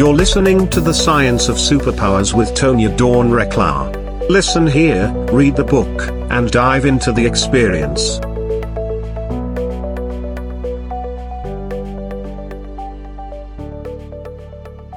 You're 0.00 0.14
listening 0.14 0.66
to 0.70 0.80
The 0.80 0.94
Science 0.94 1.50
of 1.50 1.56
Superpowers 1.56 2.32
with 2.32 2.54
Tonya 2.54 2.96
Dawn 2.96 3.28
Recla. 3.28 4.30
Listen 4.30 4.66
here, 4.66 5.12
read 5.30 5.56
the 5.56 5.62
book, 5.62 6.08
and 6.30 6.50
dive 6.50 6.86
into 6.86 7.12
the 7.12 7.26
experience. 7.26 8.16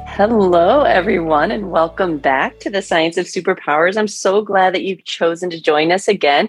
Hello, 0.07 0.83
everyone, 0.83 1.51
and 1.51 1.69
welcome 1.69 2.17
back 2.17 2.59
to 2.59 2.69
the 2.69 2.81
Science 2.81 3.17
of 3.17 3.25
Superpowers. 3.25 3.97
I'm 3.97 4.07
so 4.07 4.41
glad 4.41 4.73
that 4.73 4.83
you've 4.83 5.03
chosen 5.03 5.49
to 5.49 5.61
join 5.61 5.91
us 5.91 6.07
again. 6.07 6.47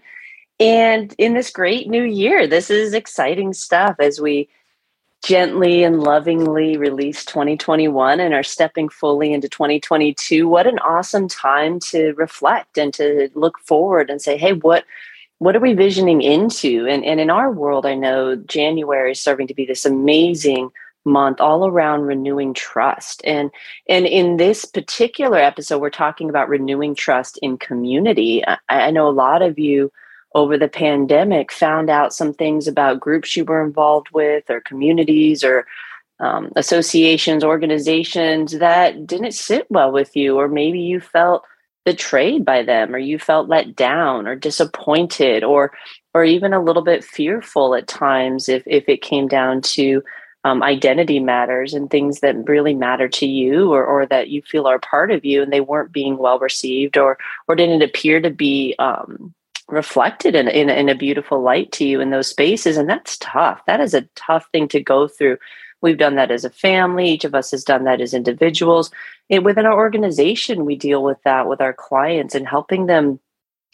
And 0.61 1.13
in 1.19 1.35
this 1.35 1.51
great 1.51 1.89
new 1.89 2.05
year, 2.05 2.47
this 2.47 2.71
is 2.71 2.95
exciting 2.95 3.53
stuff 3.53 3.97
as 3.99 4.21
we 4.21 4.49
gently 5.25 5.83
and 5.83 6.03
lovingly 6.03 6.77
release 6.77 7.25
2021 7.25 8.21
and 8.21 8.35
are 8.35 8.43
stepping 8.43 8.89
fully 8.91 9.33
into 9.33 9.49
2022 9.49 10.47
what 10.47 10.67
an 10.67 10.79
awesome 10.81 11.27
time 11.29 11.81
to 11.81 12.13
reflect 12.13 12.77
and 12.77 12.93
to 12.93 13.31
look 13.35 13.59
forward 13.59 14.11
and 14.11 14.21
say 14.21 14.37
hey 14.37 14.53
what 14.53 14.85
what 15.39 15.57
are 15.57 15.61
we 15.61 15.75
visioning 15.75 16.23
into? 16.23 16.87
And, 16.89 17.05
and 17.05 17.21
in 17.21 17.31
our 17.31 17.51
world 17.51 17.87
i 17.87 17.95
know 17.95 18.37
january 18.37 19.13
is 19.13 19.21
serving 19.21 19.47
to 19.47 19.55
be 19.55 19.65
this 19.65 19.87
amazing 19.87 20.71
month 21.05 21.41
all 21.41 21.67
around 21.67 22.03
renewing 22.03 22.55
trust. 22.55 23.23
And 23.25 23.51
and 23.89 24.07
in 24.07 24.37
this 24.37 24.65
particular 24.65 25.39
episode 25.39 25.79
we're 25.79 25.91
talking 25.91 26.29
about 26.29 26.49
renewing 26.49 26.95
trust 26.95 27.39
in 27.43 27.59
community. 27.59 28.45
I, 28.47 28.59
I 28.69 28.91
know 28.91 29.09
a 29.09 29.11
lot 29.11 29.43
of 29.43 29.59
you 29.59 29.93
over 30.35 30.59
the 30.59 30.69
pandemic 30.69 31.53
found 31.53 31.89
out 31.89 32.15
some 32.15 32.35
things 32.35 32.67
about 32.67 33.01
groups 33.01 33.37
you 33.37 33.45
were 33.45 33.65
involved 33.65 34.09
with 34.13 34.51
or 34.51 34.61
communities 34.61 35.45
or 35.45 35.67
um, 36.21 36.53
associations, 36.57 37.45
organizations 37.45 38.53
that 38.59 39.07
didn't 39.07 39.33
sit 39.33 39.67
well 39.71 39.91
with 39.91 40.15
you, 40.17 40.37
or 40.37 40.49
maybe 40.49 40.81
you 40.81 41.01
felt 41.01 41.45
betrayed 41.85 42.45
by 42.45 42.63
them, 42.63 42.95
or 42.95 42.99
you 42.99 43.19
felt 43.19 43.49
let 43.49 43.77
down, 43.77 44.27
or 44.27 44.35
disappointed, 44.35 45.45
or 45.45 45.73
or 46.15 46.25
even 46.25 46.53
a 46.53 46.63
little 46.63 46.83
bit 46.83 47.05
fearful 47.05 47.75
at 47.75 47.89
times 47.89 48.49
if 48.49 48.63
if 48.67 48.89
it 48.89 49.03
came 49.03 49.29
down 49.29 49.61
to 49.61 50.03
um, 50.45 50.63
identity 50.63 51.21
matters 51.21 51.75
and 51.75 51.91
things 51.91 52.21
that 52.21 52.49
really 52.49 52.75
matter 52.75 53.09
to 53.09 53.27
you 53.27 53.73
or, 53.73 53.85
or 53.85 54.07
that 54.07 54.29
you 54.29 54.43
feel 54.43 54.67
are 54.67 54.79
part 54.79 55.11
of 55.11 55.25
you 55.25 55.43
and 55.43 55.53
they 55.53 55.63
weren't 55.63 55.91
being 55.91 56.19
well 56.19 56.39
received 56.39 56.97
or 56.97 57.19
or 57.49 57.57
didn't 57.57 57.83
appear 57.83 58.21
to 58.21 58.31
be 58.31 58.75
um, 58.79 59.35
reflected 59.75 60.35
in, 60.35 60.49
in, 60.49 60.71
in 60.71 60.89
a 60.89 60.95
beautiful 60.95 61.43
light 61.43 61.73
to 61.73 61.85
you 61.85 62.01
in 62.01 62.11
those 62.11 62.29
spaces 62.29 62.77
and 62.77 62.89
that's 62.89 63.19
tough. 63.19 63.61
That 63.67 63.81
is 63.81 63.95
a 63.95 64.09
tough 64.15 64.47
thing 64.53 64.69
to 64.69 64.81
go 64.83 65.09
through. 65.09 65.39
We've 65.81 65.99
done 65.99 66.17
that 66.17 66.31
as 66.31 66.45
a 66.45 66.51
family. 66.51 67.11
Each 67.11 67.25
of 67.25 67.35
us 67.35 67.51
has 67.51 67.65
done 67.65 67.85
that 67.85 68.01
as 68.01 68.15
individuals. 68.15 68.91
Within 69.31 69.67
our 69.67 69.77
organization 69.77 70.65
we 70.65 70.77
deal 70.77 71.03
with 71.03 71.23
that 71.25 71.49
with 71.49 71.61
our 71.61 71.73
clients 71.73 72.35
and 72.35 72.47
helping 72.47 72.87
them 72.87 73.21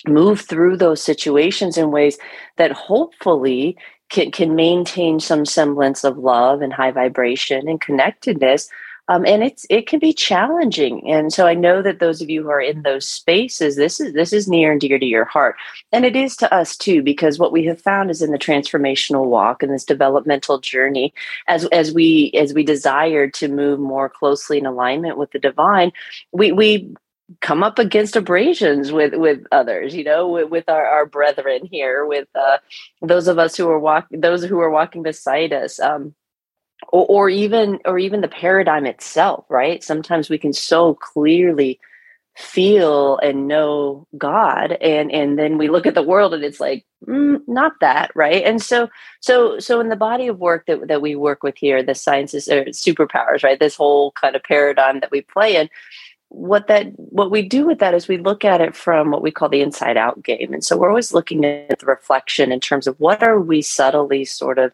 move 0.09 0.41
through 0.41 0.77
those 0.77 1.03
situations 1.03 1.77
in 1.77 1.91
ways 1.91 2.19
that 2.57 2.73
hopefully 2.73 3.77
can, 4.09 4.31
can 4.31 4.55
maintain 4.55 5.21
some 5.21 5.45
semblance 5.47 6.05
of 6.05 6.19
love 6.19 6.63
and 6.63 6.73
high 6.73 6.91
vibration 6.91 7.69
and 7.69 7.81
connectedness 7.81 8.69
um, 9.11 9.27
and 9.27 9.43
it's 9.43 9.67
it 9.69 9.89
can 9.89 9.99
be 9.99 10.13
challenging. 10.13 11.11
And 11.11 11.33
so 11.33 11.47
i 11.47 11.55
know 11.55 11.83
that 11.83 11.99
those 11.99 12.23
of 12.23 12.31
you 12.31 12.45
who 12.45 12.51
are 12.51 12.61
in 12.61 12.83
those 12.83 13.07
spaces 13.07 13.77
this 13.77 14.01
is 14.01 14.13
this 14.15 14.33
is 14.33 14.49
near 14.49 14.73
and 14.73 14.81
dear 14.81 14.99
to 14.99 15.07
your 15.07 15.25
heart. 15.25 15.57
And 15.93 16.05
it 16.05 16.17
is 16.17 16.37
to 16.39 16.55
us 16.55 16.77
too 16.77 17.03
because 17.03 17.39
what 17.39 17.53
we 17.53 17.65
have 17.67 17.81
found 17.83 18.11
is 18.11 18.23
in 18.23 18.31
the 18.31 18.39
transformational 18.39 19.27
walk 19.27 19.63
and 19.63 19.73
this 19.73 19.85
developmental 19.85 20.61
journey 20.61 21.13
as 21.49 21.67
as 21.67 21.93
we 21.93 22.31
as 22.35 22.55
we 22.55 22.63
desire 22.65 23.29
to 23.31 23.49
move 23.49 23.81
more 23.81 24.09
closely 24.09 24.59
in 24.59 24.67
alignment 24.67 25.19
with 25.19 25.33
the 25.33 25.41
divine 25.41 25.93
we 26.33 26.53
we 26.53 26.95
come 27.41 27.63
up 27.63 27.79
against 27.79 28.17
abrasions 28.17 28.93
with 28.93 29.15
with 29.15 29.45
others 29.53 29.95
you 29.95 30.05
know 30.05 30.29
with, 30.29 30.51
with 30.51 30.69
our, 30.69 30.85
our 30.87 31.07
brethren 31.07 31.65
here 31.65 32.05
with 32.07 32.29
uh, 32.35 32.59
those 33.03 33.29
of 33.29 33.39
us 33.39 33.57
who 33.57 33.69
are 33.69 33.79
walking 33.79 34.21
those 34.21 34.45
who 34.45 34.61
are 34.61 34.71
walking 34.71 35.03
beside 35.03 35.53
us. 35.53 35.81
Um, 35.81 36.15
or, 36.91 37.07
or 37.07 37.29
even 37.29 37.79
or 37.85 37.99
even 37.99 38.21
the 38.21 38.29
paradigm 38.29 38.87
itself 38.87 39.45
right? 39.49 39.83
Sometimes 39.83 40.29
we 40.29 40.39
can 40.39 40.53
so 40.53 40.95
clearly 40.95 41.81
feel 42.37 43.19
and 43.19 43.49
know 43.49 44.07
god 44.17 44.73
and 44.81 45.11
and 45.13 45.39
then 45.39 45.59
we 45.59 45.69
look 45.69 45.85
at 45.85 45.95
the 45.95 46.03
world 46.03 46.33
and 46.33 46.45
it's 46.45 46.61
like 46.61 46.87
mm, 47.07 47.41
not 47.47 47.73
that 47.81 48.11
right? 48.15 48.45
And 48.45 48.63
so 48.63 48.89
so 49.21 49.59
so 49.59 49.81
in 49.81 49.89
the 49.89 49.97
body 49.97 50.29
of 50.29 50.39
work 50.39 50.67
that, 50.67 50.89
that 50.89 51.03
we 51.03 51.17
work 51.17 51.43
with 51.43 51.57
here 51.57 51.83
the 51.83 51.95
Science 51.95 52.35
of 52.35 52.43
Superpowers 52.43 53.43
right? 53.43 53.59
This 53.59 53.77
whole 53.77 54.13
kind 54.13 54.37
of 54.37 54.43
paradigm 54.43 55.01
that 55.01 55.11
we 55.11 55.23
play 55.23 55.57
in 55.57 55.69
what 56.31 56.69
that 56.69 56.87
what 56.97 57.31
we 57.31 57.43
do 57.43 57.67
with 57.67 57.81
that 57.81 57.93
is 57.93 58.07
we 58.07 58.17
look 58.17 58.45
at 58.45 58.61
it 58.61 58.75
from 58.75 59.11
what 59.11 59.21
we 59.21 59.33
call 59.33 59.49
the 59.49 59.61
inside 59.61 59.97
out 59.97 60.23
game. 60.23 60.53
And 60.53 60.65
so 60.65 60.77
we're 60.77 60.89
always 60.89 61.13
looking 61.13 61.45
at 61.45 61.81
the 61.81 61.87
reflection 61.87 62.53
in 62.53 62.61
terms 62.61 62.87
of 62.87 62.99
what 63.01 63.23
are 63.23 63.41
we 63.41 63.63
subtly 63.63 64.25
sort 64.25 64.59
of 64.59 64.73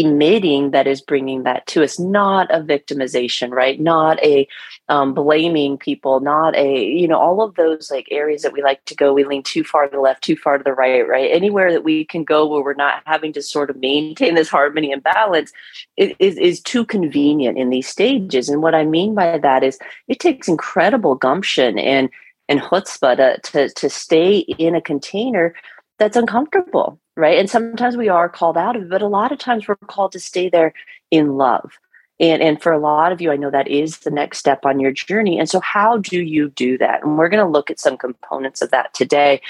emitting 0.00 0.70
that 0.70 0.86
is 0.86 1.02
bringing 1.02 1.42
that 1.42 1.66
to 1.66 1.82
us 1.82 1.98
not 1.98 2.50
a 2.50 2.60
victimization 2.60 3.50
right? 3.50 3.78
Not 3.78 4.22
a 4.22 4.48
um, 4.88 5.12
blaming 5.12 5.76
people 5.76 6.20
not 6.20 6.56
a 6.56 6.84
you 6.84 7.06
know 7.06 7.18
all 7.18 7.42
of 7.42 7.54
those 7.56 7.90
like 7.90 8.08
areas 8.10 8.42
that 8.42 8.52
we 8.52 8.62
like 8.62 8.84
to 8.86 8.94
go 8.94 9.12
we 9.12 9.24
lean 9.24 9.42
too 9.42 9.64
far 9.64 9.86
to 9.86 9.90
the 9.90 10.00
left 10.00 10.24
too 10.24 10.36
far 10.36 10.56
to 10.56 10.64
the 10.64 10.72
right 10.72 11.06
right? 11.06 11.30
Anywhere 11.30 11.72
that 11.72 11.84
we 11.84 12.04
can 12.06 12.24
go 12.24 12.46
where 12.46 12.62
we're 12.62 12.74
not 12.74 13.02
having 13.04 13.32
to 13.34 13.42
sort 13.42 13.68
of 13.68 13.76
maintain 13.76 14.34
this 14.34 14.48
harmony 14.48 14.92
and 14.92 15.02
balance 15.02 15.52
is, 15.96 16.14
is 16.18 16.60
too 16.60 16.84
convenient 16.84 17.58
in 17.58 17.70
these 17.70 17.88
stages. 17.88 18.48
And 18.48 18.62
what 18.62 18.74
i 18.74 18.84
mean 18.84 19.14
by 19.14 19.36
that 19.38 19.62
is 19.62 19.78
it 20.08 20.20
takes 20.20 20.48
incredible 20.48 21.14
gumption 21.14 21.78
and 21.78 22.08
and 22.48 22.60
chutzpah 22.60 23.16
to, 23.16 23.40
to, 23.52 23.68
to 23.74 23.88
stay 23.88 24.38
in 24.38 24.74
a 24.74 24.80
container 24.80 25.54
that's 25.98 26.16
uncomfortable 26.16 26.98
right? 27.16 27.38
And 27.38 27.50
sometimes 27.50 27.96
we 27.96 28.08
are 28.08 28.28
called 28.28 28.56
out 28.56 28.76
of 28.76 28.82
it, 28.82 28.90
but 28.90 29.02
a 29.02 29.08
lot 29.08 29.32
of 29.32 29.38
times 29.38 29.68
we're 29.68 29.76
called 29.76 30.12
to 30.12 30.20
stay 30.20 30.48
there 30.48 30.72
in 31.10 31.36
love. 31.36 31.72
And, 32.20 32.40
and 32.40 32.62
for 32.62 32.72
a 32.72 32.78
lot 32.78 33.10
of 33.10 33.20
you, 33.20 33.32
I 33.32 33.36
know 33.36 33.50
that 33.50 33.68
is 33.68 33.98
the 33.98 34.10
next 34.10 34.38
step 34.38 34.64
on 34.64 34.78
your 34.78 34.92
journey. 34.92 35.38
And 35.38 35.48
so, 35.48 35.60
how 35.60 35.98
do 35.98 36.20
you 36.20 36.50
do 36.50 36.78
that? 36.78 37.02
And 37.02 37.18
we're 37.18 37.28
going 37.28 37.44
to 37.44 37.50
look 37.50 37.70
at 37.70 37.80
some 37.80 37.96
components 37.96 38.62
of 38.62 38.70
that 38.70 38.94
today, 38.94 39.40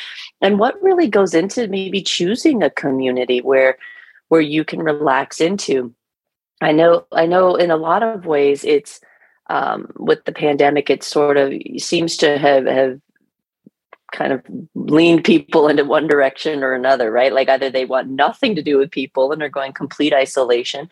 and 0.41 0.59
what 0.59 0.83
really 0.83 1.09
goes 1.09 1.34
into 1.34 1.69
maybe 1.69 2.01
choosing 2.01 2.62
a 2.62 2.71
community 2.71 3.41
where 3.41 3.77
where 4.28 4.41
you 4.41 4.65
can 4.65 4.81
relax 4.81 5.41
into. 5.41 5.93
I 6.62 6.72
know, 6.72 7.05
I 7.12 7.27
know, 7.27 7.56
in 7.56 7.71
a 7.71 7.77
lot 7.77 8.03
of 8.03 8.25
ways, 8.25 8.65
it's 8.65 9.01
um, 9.51 9.93
with 9.97 10.25
the 10.25 10.33
pandemic, 10.33 10.89
it 10.89 11.03
sort 11.03 11.37
of 11.37 11.53
seems 11.77 12.17
to 12.19 12.39
have 12.39 12.65
have 12.65 13.01
kind 14.12 14.33
of 14.33 14.43
lean 14.75 15.23
people 15.23 15.69
into 15.69 15.84
one 15.84 16.06
direction 16.06 16.62
or 16.62 16.73
another, 16.73 17.11
right? 17.11 17.33
Like 17.33 17.49
either 17.49 17.71
they 17.71 17.84
want 17.84 18.09
nothing 18.09 18.55
to 18.55 18.62
do 18.62 18.78
with 18.78 18.91
people 18.91 19.33
and 19.33 19.43
are 19.43 19.49
going 19.49 19.73
complete 19.73 20.12
isolation, 20.15 20.89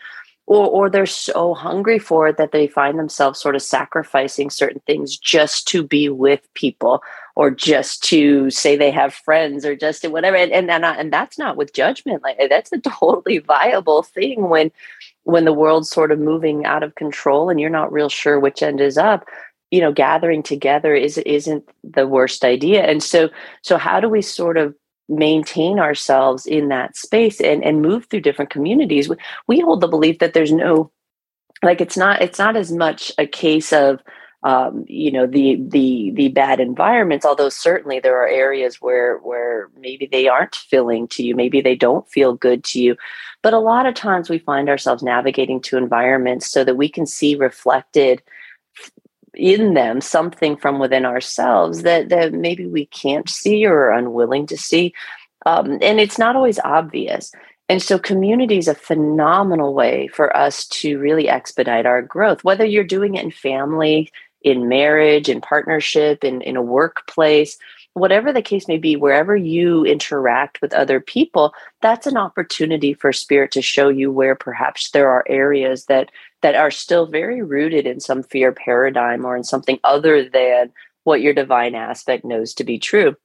or 0.47 0.66
or 0.66 0.91
they're 0.91 1.06
so 1.06 1.54
hungry 1.54 1.98
for 1.98 2.28
it 2.28 2.36
that 2.38 2.53
they 2.53 2.66
find 2.66 2.98
themselves 2.98 3.41
sort 3.41 3.54
of 3.54 3.62
sacrificing 3.62 4.50
certain 4.50 4.80
things 4.86 5.16
just 5.16 5.69
to 5.69 5.82
be 5.82 6.09
with 6.09 6.41
people 6.54 7.03
or 7.36 7.50
just 7.50 8.03
to 8.04 8.50
say 8.50 8.76
they 8.76 8.91
have 8.91 9.14
friends 9.14 9.64
or 9.64 9.76
just 9.76 10.03
to 10.03 10.09
whatever. 10.09 10.36
And 10.36 10.53
and 10.53 10.70
and, 10.70 10.84
and 10.84 11.12
that's 11.12 11.38
not 11.38 11.56
with 11.56 11.72
judgment. 11.72 12.22
Like 12.22 12.38
that's 12.48 12.72
a 12.72 12.78
totally 12.80 13.38
viable 13.38 14.03
thing 14.03 14.48
when 14.48 14.72
when 15.25 15.44
the 15.44 15.53
world's 15.53 15.91
sort 15.91 16.10
of 16.10 16.19
moving 16.19 16.64
out 16.64 16.82
of 16.82 16.94
control 16.97 17.50
and 17.50 17.60
you're 17.60 17.70
not 17.70 17.92
real 17.92 18.09
sure 18.09 18.41
which 18.41 18.62
end 18.62 18.80
is 18.80 18.98
up 18.98 19.26
you 19.70 19.81
know 19.81 19.92
gathering 19.92 20.42
together 20.42 20.94
is 20.94 21.19
isn't 21.19 21.69
the 21.84 22.06
worst 22.06 22.44
idea. 22.44 22.82
And 22.82 23.03
so 23.03 23.31
so 23.62 23.78
how 23.78 24.00
do 24.00 24.08
we 24.08 24.22
sort 24.22 24.56
of 24.56 24.75
maintain 25.08 25.78
ourselves 25.78 26.47
in 26.47 26.69
that 26.69 26.97
space 26.97 27.41
and 27.41 27.64
and 27.64 27.83
move 27.83 28.06
through 28.06 28.21
different 28.21 28.50
communities? 28.50 29.09
We, 29.47 29.60
hold 29.60 29.80
the 29.80 29.89
belief 29.89 30.18
that 30.18 30.34
there's 30.34 30.53
no 30.53 30.91
like 31.62 31.80
it's 31.80 31.97
not 31.97 32.22
it's 32.22 32.39
not 32.39 32.56
as 32.56 32.72
much 32.72 33.12
a 33.18 33.27
case 33.27 33.72
of 33.72 34.00
um, 34.42 34.84
you 34.89 35.12
know 35.12 35.27
the 35.27 35.60
the 35.68 36.12
the 36.15 36.28
bad 36.28 36.60
environments 36.60 37.27
although 37.27 37.50
certainly 37.50 38.00
there 38.00 38.16
are 38.16 38.27
areas 38.27 38.77
where 38.80 39.18
where 39.18 39.68
maybe 39.78 40.09
they 40.10 40.28
aren't 40.28 40.54
filling 40.54 41.06
to 41.09 41.22
you 41.22 41.36
maybe 41.36 41.60
they 41.60 41.77
don't 41.77 42.09
feel 42.09 42.34
good 42.34 42.65
to 42.65 42.80
you. 42.80 42.97
But 43.42 43.54
a 43.54 43.59
lot 43.59 43.86
of 43.86 43.94
times 43.94 44.28
we 44.28 44.39
find 44.39 44.68
ourselves 44.68 45.03
navigating 45.03 45.60
to 45.62 45.77
environments 45.77 46.50
so 46.50 46.65
that 46.65 46.77
we 46.77 46.89
can 46.89 47.06
see 47.06 47.34
reflected 47.36 48.22
in 49.41 49.75
them 49.75 50.01
something 50.01 50.57
from 50.57 50.78
within 50.78 51.04
ourselves 51.04 51.83
that 51.83 52.10
that 52.10 52.33
maybe 52.33 52.66
we 52.66 52.87
can't 52.87 53.28
see 53.28 53.65
or 53.66 53.87
are 53.87 53.92
unwilling 53.92 54.47
to 54.47 54.57
see. 54.57 54.92
Um, 55.47 55.78
and 55.81 55.98
it's 55.98 56.19
not 56.19 56.37
always 56.37 56.59
obvious. 56.60 57.33
And 57.71 57.81
so 57.81 58.01
community 58.01 58.59
is 58.59 58.66
a 58.66 58.75
phenomenal 58.75 59.75
way 59.75 60.09
for 60.09 60.37
us 60.37 60.66
to 60.66 60.98
really 60.98 61.28
expedite 61.28 61.87
our 61.87 62.03
growth 62.03 62.45
whether 62.45 62.65
you're 62.65 62.84
doing 62.84 63.15
it 63.15 63.25
in 63.25 63.31
family 63.31 64.10
in 64.42 64.69
marriage 64.69 65.28
in 65.28 65.41
partnership 65.41 66.25
in, 66.25 66.42
in 66.42 66.57
a 66.57 66.63
workplace 66.63 67.59
whatever 67.95 68.33
the 68.33 68.42
case 68.42 68.66
may 68.69 68.78
be 68.78 68.97
wherever 68.97 69.37
you 69.37 69.84
interact 69.84 70.60
with 70.60 70.72
other 70.72 70.98
people 71.01 71.54
that's 71.81 72.07
an 72.07 72.16
opportunity 72.16 72.92
for 72.92 73.13
spirit 73.13 73.53
to 73.53 73.63
show 73.63 73.89
you 73.89 74.10
where 74.10 74.34
perhaps 74.34 74.91
there 74.91 75.09
are 75.09 75.25
areas 75.28 75.84
that 75.87 76.10
that 76.42 76.54
are 76.54 76.71
still 76.71 77.07
very 77.07 77.42
rooted 77.42 77.87
in 77.87 78.01
some 78.01 78.22
fear 78.22 78.53
paradigm 78.53 79.25
or 79.25 79.37
in 79.37 79.45
something 79.45 79.78
other 79.84 80.28
than 80.28 80.72
what 81.04 81.21
your 81.21 81.34
divine 81.34 81.75
aspect 81.75 82.25
knows 82.25 82.54
to 82.54 82.65
be 82.65 82.78
true. 82.78 83.16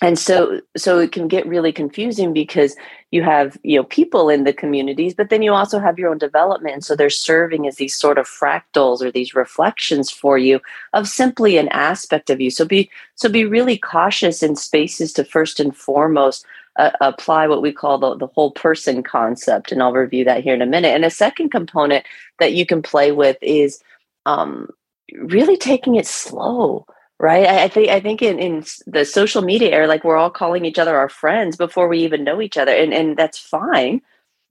And 0.00 0.18
so 0.18 0.60
so 0.76 0.98
it 0.98 1.12
can 1.12 1.28
get 1.28 1.46
really 1.46 1.70
confusing 1.70 2.32
because 2.32 2.74
you 3.12 3.22
have 3.22 3.56
you 3.62 3.76
know 3.76 3.84
people 3.84 4.30
in 4.30 4.42
the 4.42 4.52
communities 4.52 5.14
but 5.14 5.30
then 5.30 5.42
you 5.42 5.52
also 5.52 5.78
have 5.78 5.98
your 5.98 6.10
own 6.10 6.18
development. 6.18 6.74
And 6.74 6.84
so 6.84 6.96
they're 6.96 7.10
serving 7.10 7.68
as 7.68 7.76
these 7.76 7.94
sort 7.94 8.18
of 8.18 8.26
fractals 8.26 9.00
or 9.00 9.12
these 9.12 9.34
reflections 9.34 10.10
for 10.10 10.38
you 10.38 10.60
of 10.92 11.06
simply 11.06 11.56
an 11.56 11.68
aspect 11.68 12.30
of 12.30 12.40
you. 12.40 12.50
So 12.50 12.64
be 12.64 12.90
so 13.14 13.28
be 13.28 13.44
really 13.44 13.78
cautious 13.78 14.42
in 14.42 14.56
spaces 14.56 15.12
to 15.12 15.24
first 15.24 15.60
and 15.60 15.76
foremost 15.76 16.44
uh, 16.76 16.90
apply 17.00 17.46
what 17.46 17.62
we 17.62 17.72
call 17.72 17.98
the, 17.98 18.16
the 18.16 18.26
whole 18.28 18.50
person 18.50 19.02
concept 19.02 19.72
and 19.72 19.82
i'll 19.82 19.92
review 19.92 20.24
that 20.24 20.42
here 20.42 20.54
in 20.54 20.62
a 20.62 20.66
minute. 20.66 20.94
And 20.94 21.04
a 21.04 21.10
second 21.10 21.50
component 21.50 22.06
that 22.38 22.54
you 22.54 22.64
can 22.64 22.82
play 22.82 23.12
with 23.12 23.36
is 23.42 23.82
um, 24.26 24.68
really 25.14 25.56
taking 25.56 25.96
it 25.96 26.06
slow 26.06 26.86
right? 27.22 27.46
I, 27.46 27.64
I, 27.64 27.68
think 27.68 27.88
i 27.88 28.00
think 28.00 28.20
in, 28.20 28.38
in 28.38 28.64
the 28.86 29.04
social 29.04 29.40
media 29.40 29.70
era 29.70 29.86
like 29.86 30.04
we're 30.04 30.16
all 30.16 30.30
calling 30.30 30.66
each 30.66 30.78
other 30.78 30.96
our 30.98 31.08
friends 31.08 31.56
before 31.56 31.88
we 31.88 32.00
even 32.00 32.24
know 32.24 32.42
each 32.42 32.58
other 32.58 32.72
and, 32.72 32.92
and 32.92 33.16
that's 33.16 33.38
fine 33.38 34.02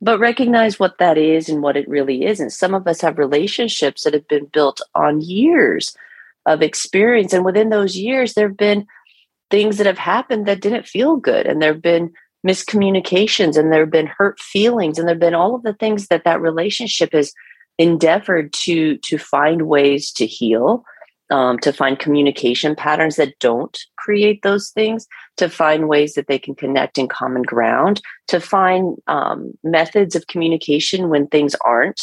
but 0.03 0.19
recognize 0.19 0.79
what 0.79 0.97
that 0.97 1.17
is 1.17 1.47
and 1.47 1.61
what 1.61 1.77
it 1.77 1.87
really 1.87 2.25
is 2.25 2.39
and 2.39 2.51
some 2.51 2.73
of 2.73 2.87
us 2.87 3.01
have 3.01 3.19
relationships 3.19 4.03
that 4.03 4.13
have 4.13 4.27
been 4.27 4.45
built 4.45 4.81
on 4.95 5.21
years 5.21 5.95
of 6.47 6.61
experience 6.61 7.33
and 7.33 7.45
within 7.45 7.69
those 7.69 7.95
years 7.95 8.33
there 8.33 8.47
have 8.47 8.57
been 8.57 8.87
things 9.51 9.77
that 9.77 9.85
have 9.85 9.97
happened 9.97 10.45
that 10.45 10.61
didn't 10.61 10.87
feel 10.87 11.17
good 11.17 11.45
and 11.45 11.61
there 11.61 11.73
have 11.73 11.81
been 11.81 12.11
miscommunications 12.45 13.57
and 13.57 13.71
there 13.71 13.81
have 13.81 13.91
been 13.91 14.07
hurt 14.07 14.39
feelings 14.39 14.97
and 14.97 15.07
there 15.07 15.13
have 15.13 15.19
been 15.19 15.35
all 15.35 15.53
of 15.53 15.63
the 15.63 15.73
things 15.73 16.07
that 16.07 16.23
that 16.23 16.41
relationship 16.41 17.13
has 17.13 17.33
endeavored 17.77 18.51
to 18.53 18.97
to 18.97 19.17
find 19.17 19.63
ways 19.63 20.11
to 20.11 20.25
heal 20.25 20.83
um, 21.31 21.57
to 21.59 21.71
find 21.71 21.97
communication 21.97 22.75
patterns 22.75 23.15
that 23.15 23.39
don't 23.39 23.79
create 23.97 24.41
those 24.43 24.69
things, 24.69 25.07
to 25.37 25.49
find 25.49 25.87
ways 25.87 26.13
that 26.13 26.27
they 26.27 26.37
can 26.37 26.53
connect 26.53 26.97
in 26.97 27.07
common 27.07 27.41
ground, 27.41 28.01
to 28.27 28.39
find 28.39 28.97
um, 29.07 29.53
methods 29.63 30.15
of 30.15 30.27
communication 30.27 31.09
when 31.09 31.27
things 31.27 31.55
aren't 31.63 32.01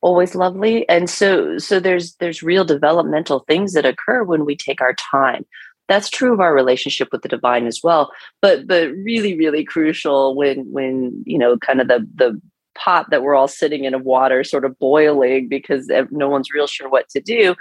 always 0.00 0.34
lovely. 0.34 0.88
And 0.88 1.10
so, 1.10 1.58
so 1.58 1.78
there's 1.78 2.14
there's 2.16 2.42
real 2.42 2.64
developmental 2.64 3.40
things 3.40 3.74
that 3.74 3.84
occur 3.84 4.24
when 4.24 4.46
we 4.46 4.56
take 4.56 4.80
our 4.80 4.94
time. 4.94 5.44
That's 5.90 6.08
true 6.08 6.32
of 6.32 6.40
our 6.40 6.54
relationship 6.54 7.08
with 7.12 7.20
the 7.20 7.28
divine 7.28 7.66
as 7.66 7.80
well, 7.82 8.10
but 8.40 8.66
but 8.66 8.90
really 8.92 9.36
really 9.36 9.64
crucial 9.64 10.34
when 10.34 10.60
when 10.72 11.22
you 11.26 11.36
know 11.36 11.58
kind 11.58 11.82
of 11.82 11.88
the 11.88 12.08
the 12.14 12.40
pot 12.74 13.10
that 13.10 13.22
we're 13.22 13.34
all 13.34 13.48
sitting 13.48 13.84
in 13.84 13.92
of 13.92 14.04
water 14.04 14.42
sort 14.42 14.64
of 14.64 14.78
boiling 14.78 15.48
because 15.48 15.90
no 16.10 16.28
one's 16.30 16.50
real 16.50 16.66
sure 16.66 16.88
what 16.88 17.08
to 17.10 17.20
do 17.20 17.54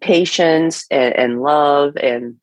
patience 0.00 0.86
and, 0.90 1.14
and 1.16 1.42
love 1.42 1.96
and 1.96 2.36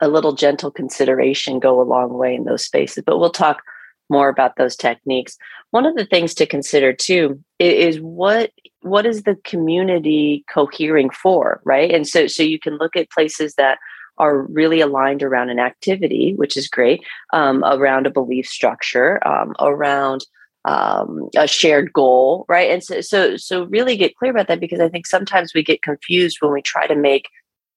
a 0.00 0.08
little 0.08 0.32
gentle 0.32 0.70
consideration 0.70 1.60
go 1.60 1.80
a 1.80 1.84
long 1.84 2.14
way 2.14 2.34
in 2.34 2.44
those 2.44 2.64
spaces. 2.64 3.04
But 3.06 3.18
we'll 3.18 3.30
talk 3.30 3.62
more 4.10 4.28
about 4.28 4.56
those 4.56 4.76
techniques. 4.76 5.36
One 5.70 5.86
of 5.86 5.96
the 5.96 6.04
things 6.04 6.34
to 6.34 6.46
consider 6.46 6.92
too 6.92 7.42
is 7.58 8.00
what 8.00 8.50
what 8.80 9.06
is 9.06 9.22
the 9.22 9.36
community 9.44 10.44
cohering 10.52 11.10
for, 11.10 11.60
right? 11.64 11.90
And 11.90 12.06
so 12.06 12.26
so 12.26 12.42
you 12.42 12.58
can 12.58 12.76
look 12.78 12.96
at 12.96 13.10
places 13.10 13.54
that 13.54 13.78
are 14.22 14.42
really 14.42 14.80
aligned 14.80 15.22
around 15.22 15.50
an 15.50 15.58
activity, 15.58 16.32
which 16.36 16.56
is 16.56 16.68
great, 16.68 17.02
um, 17.32 17.64
around 17.64 18.06
a 18.06 18.10
belief 18.10 18.46
structure, 18.46 19.20
um, 19.26 19.52
around 19.58 20.24
um, 20.64 21.28
a 21.36 21.48
shared 21.48 21.92
goal, 21.92 22.44
right? 22.48 22.70
And 22.70 22.84
so, 22.84 23.00
so, 23.00 23.36
so 23.36 23.64
really 23.64 23.96
get 23.96 24.16
clear 24.16 24.30
about 24.30 24.46
that 24.46 24.60
because 24.60 24.78
I 24.78 24.88
think 24.88 25.08
sometimes 25.08 25.54
we 25.54 25.64
get 25.64 25.82
confused 25.82 26.38
when 26.40 26.52
we 26.52 26.62
try 26.62 26.86
to 26.86 26.94
make 26.94 27.28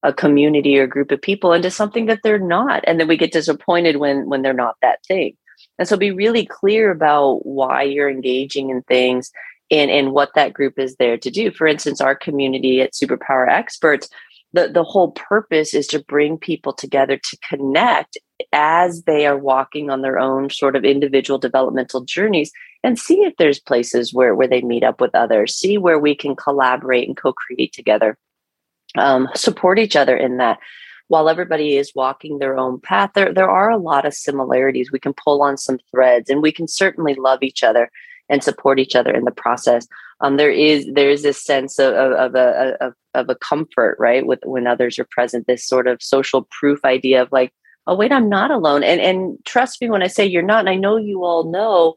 a 0.03 0.13
community 0.13 0.77
or 0.77 0.85
group 0.85 1.11
of 1.11 1.19
people 1.19 1.51
into 1.51 1.71
something 1.71 2.05
that 2.05 2.19
they're 2.21 2.37
not, 2.37 2.83
and 2.85 2.99
then 2.99 3.07
we 3.07 3.17
get 3.17 3.31
disappointed 3.31 3.95
when 3.97 4.29
when 4.29 4.43
they're 4.43 4.53
not 4.53 4.75
that 4.83 4.99
thing. 5.07 5.35
And 5.79 5.87
so, 5.87 5.97
be 5.97 6.11
really 6.11 6.45
clear 6.45 6.91
about 6.91 7.43
why 7.43 7.81
you're 7.81 8.09
engaging 8.09 8.69
in 8.69 8.83
things 8.83 9.31
and 9.71 9.89
and 9.89 10.11
what 10.11 10.35
that 10.35 10.53
group 10.53 10.77
is 10.77 10.95
there 10.97 11.17
to 11.17 11.31
do. 11.31 11.49
For 11.49 11.65
instance, 11.65 12.01
our 12.01 12.13
community 12.13 12.81
at 12.81 12.93
Superpower 12.93 13.49
Experts 13.49 14.09
the, 14.55 14.69
the 14.69 14.83
whole 14.83 15.11
purpose 15.11 15.73
is 15.73 15.87
to 15.87 16.03
bring 16.03 16.37
people 16.37 16.73
together 16.73 17.17
to 17.17 17.37
connect 17.47 18.17
as 18.51 19.03
they 19.03 19.25
are 19.25 19.37
walking 19.37 19.89
on 19.89 20.01
their 20.01 20.19
own 20.19 20.49
sort 20.49 20.75
of 20.75 20.83
individual 20.83 21.37
developmental 21.37 22.01
journeys 22.01 22.51
and 22.83 22.99
see 22.99 23.23
if 23.23 23.33
there's 23.37 23.59
places 23.59 24.13
where, 24.13 24.35
where 24.35 24.47
they 24.47 24.61
meet 24.61 24.83
up 24.83 24.99
with 24.99 25.13
others 25.15 25.55
see 25.55 25.77
where 25.77 25.99
we 25.99 26.15
can 26.15 26.35
collaborate 26.35 27.07
and 27.07 27.17
co-create 27.17 27.71
together 27.71 28.17
um, 28.97 29.29
support 29.35 29.79
each 29.79 29.95
other 29.95 30.15
in 30.15 30.37
that. 30.37 30.59
While 31.07 31.29
everybody 31.29 31.77
is 31.77 31.93
walking 31.93 32.39
their 32.39 32.57
own 32.57 32.79
path 32.79 33.11
there, 33.13 33.31
there 33.31 33.49
are 33.49 33.69
a 33.69 33.77
lot 33.77 34.05
of 34.05 34.13
similarities. 34.15 34.91
We 34.91 34.99
can 34.99 35.13
pull 35.13 35.43
on 35.43 35.55
some 35.57 35.77
threads 35.91 36.29
and 36.29 36.41
we 36.41 36.51
can 36.51 36.67
certainly 36.67 37.13
love 37.13 37.43
each 37.43 37.63
other 37.63 37.91
and 38.27 38.43
support 38.43 38.79
each 38.79 38.95
other 38.95 39.11
in 39.11 39.23
the 39.23 39.31
process 39.31 39.87
um, 40.21 40.37
there 40.37 40.51
is 40.51 40.87
there 40.93 41.09
is 41.09 41.23
this 41.23 41.41
sense 41.41 41.79
of, 41.79 41.93
of, 41.93 42.11
of 42.13 42.35
a 42.35 42.77
of, 42.81 42.93
of 43.13 43.29
a 43.29 43.35
comfort 43.35 43.97
right 43.99 44.25
with 44.25 44.39
when 44.43 44.67
others 44.67 44.97
are 44.97 45.07
present 45.11 45.47
this 45.47 45.65
sort 45.65 45.87
of 45.87 46.01
social 46.01 46.47
proof 46.51 46.79
idea 46.85 47.21
of 47.21 47.31
like 47.31 47.51
oh 47.87 47.95
wait 47.95 48.11
i'm 48.11 48.29
not 48.29 48.51
alone. 48.51 48.83
And 48.83 49.01
and 49.01 49.37
trust 49.45 49.81
me 49.81 49.89
when 49.89 50.03
i 50.03 50.07
say 50.07 50.25
you're 50.25 50.41
not 50.41 50.61
and 50.61 50.69
i 50.69 50.75
know 50.75 50.97
you 50.97 51.23
all 51.23 51.51
know 51.51 51.95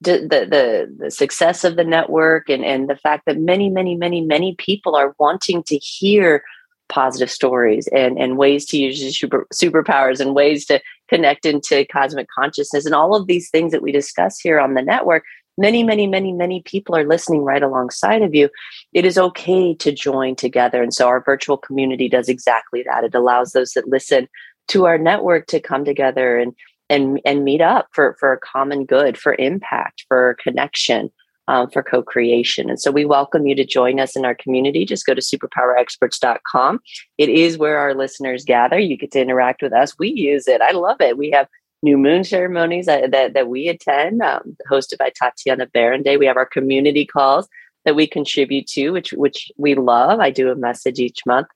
the, 0.00 0.18
the 0.20 0.96
the 0.98 1.10
success 1.10 1.64
of 1.64 1.76
the 1.76 1.84
network 1.84 2.48
and 2.48 2.64
and 2.64 2.88
the 2.88 2.96
fact 2.96 3.24
that 3.26 3.38
many 3.38 3.68
many 3.68 3.96
many 3.96 4.20
many 4.20 4.54
people 4.54 4.94
are 4.94 5.14
wanting 5.18 5.62
to 5.64 5.76
hear 5.76 6.42
positive 6.88 7.30
stories 7.30 7.86
and 7.88 8.18
and 8.18 8.38
ways 8.38 8.64
to 8.64 8.78
use 8.78 9.18
super, 9.18 9.46
superpowers 9.52 10.20
and 10.20 10.34
ways 10.34 10.64
to 10.66 10.80
connect 11.08 11.44
into 11.44 11.84
cosmic 11.92 12.28
consciousness 12.34 12.86
and 12.86 12.94
all 12.94 13.14
of 13.14 13.26
these 13.26 13.50
things 13.50 13.72
that 13.72 13.82
we 13.82 13.92
discuss 13.92 14.38
here 14.38 14.58
on 14.58 14.74
the 14.74 14.82
network 14.82 15.24
many, 15.58 15.82
many, 15.82 16.06
many, 16.06 16.32
many 16.32 16.62
people 16.62 16.96
are 16.96 17.06
listening 17.06 17.42
right 17.42 17.62
alongside 17.62 18.22
of 18.22 18.34
you, 18.34 18.48
it 18.92 19.04
is 19.04 19.18
okay 19.18 19.74
to 19.74 19.92
join 19.92 20.36
together. 20.36 20.82
And 20.82 20.94
so 20.94 21.08
our 21.08 21.20
virtual 21.22 21.58
community 21.58 22.08
does 22.08 22.28
exactly 22.28 22.84
that. 22.84 23.04
It 23.04 23.14
allows 23.14 23.52
those 23.52 23.72
that 23.72 23.88
listen 23.88 24.28
to 24.68 24.86
our 24.86 24.96
network 24.96 25.46
to 25.48 25.60
come 25.60 25.84
together 25.84 26.38
and 26.38 26.54
and 26.90 27.20
and 27.24 27.44
meet 27.44 27.60
up 27.60 27.88
for 27.92 28.16
for 28.18 28.32
a 28.32 28.38
common 28.38 28.86
good, 28.86 29.18
for 29.18 29.34
impact, 29.38 30.04
for 30.08 30.36
connection. 30.42 31.10
Um, 31.50 31.70
for 31.70 31.82
co-creation 31.82 32.68
and 32.68 32.78
so 32.78 32.90
we 32.90 33.06
welcome 33.06 33.46
you 33.46 33.54
to 33.54 33.64
join 33.64 33.98
us 34.00 34.16
in 34.16 34.26
our 34.26 34.34
community 34.34 34.84
just 34.84 35.06
go 35.06 35.14
to 35.14 35.22
superpowerexperts.com 35.22 36.78
it 37.16 37.30
is 37.30 37.56
where 37.56 37.78
our 37.78 37.94
listeners 37.94 38.44
gather 38.44 38.78
you 38.78 38.98
get 38.98 39.12
to 39.12 39.20
interact 39.22 39.62
with 39.62 39.72
us 39.72 39.98
we 39.98 40.10
use 40.10 40.46
it 40.46 40.60
i 40.60 40.72
love 40.72 41.00
it 41.00 41.16
we 41.16 41.30
have 41.30 41.48
new 41.82 41.96
moon 41.96 42.24
ceremonies 42.24 42.86
that, 42.86 43.10
that, 43.12 43.34
that 43.34 43.48
we 43.48 43.68
attend, 43.68 44.22
um, 44.22 44.56
hosted 44.70 44.98
by 44.98 45.10
Tatiana 45.10 45.66
Baronday. 45.66 46.18
We 46.18 46.26
have 46.26 46.36
our 46.36 46.46
community 46.46 47.06
calls 47.06 47.48
that 47.84 47.94
we 47.94 48.06
contribute 48.06 48.66
to, 48.68 48.90
which 48.90 49.12
which 49.12 49.50
we 49.56 49.74
love. 49.74 50.20
I 50.20 50.30
do 50.30 50.50
a 50.50 50.56
message 50.56 50.98
each 50.98 51.24
month. 51.24 51.48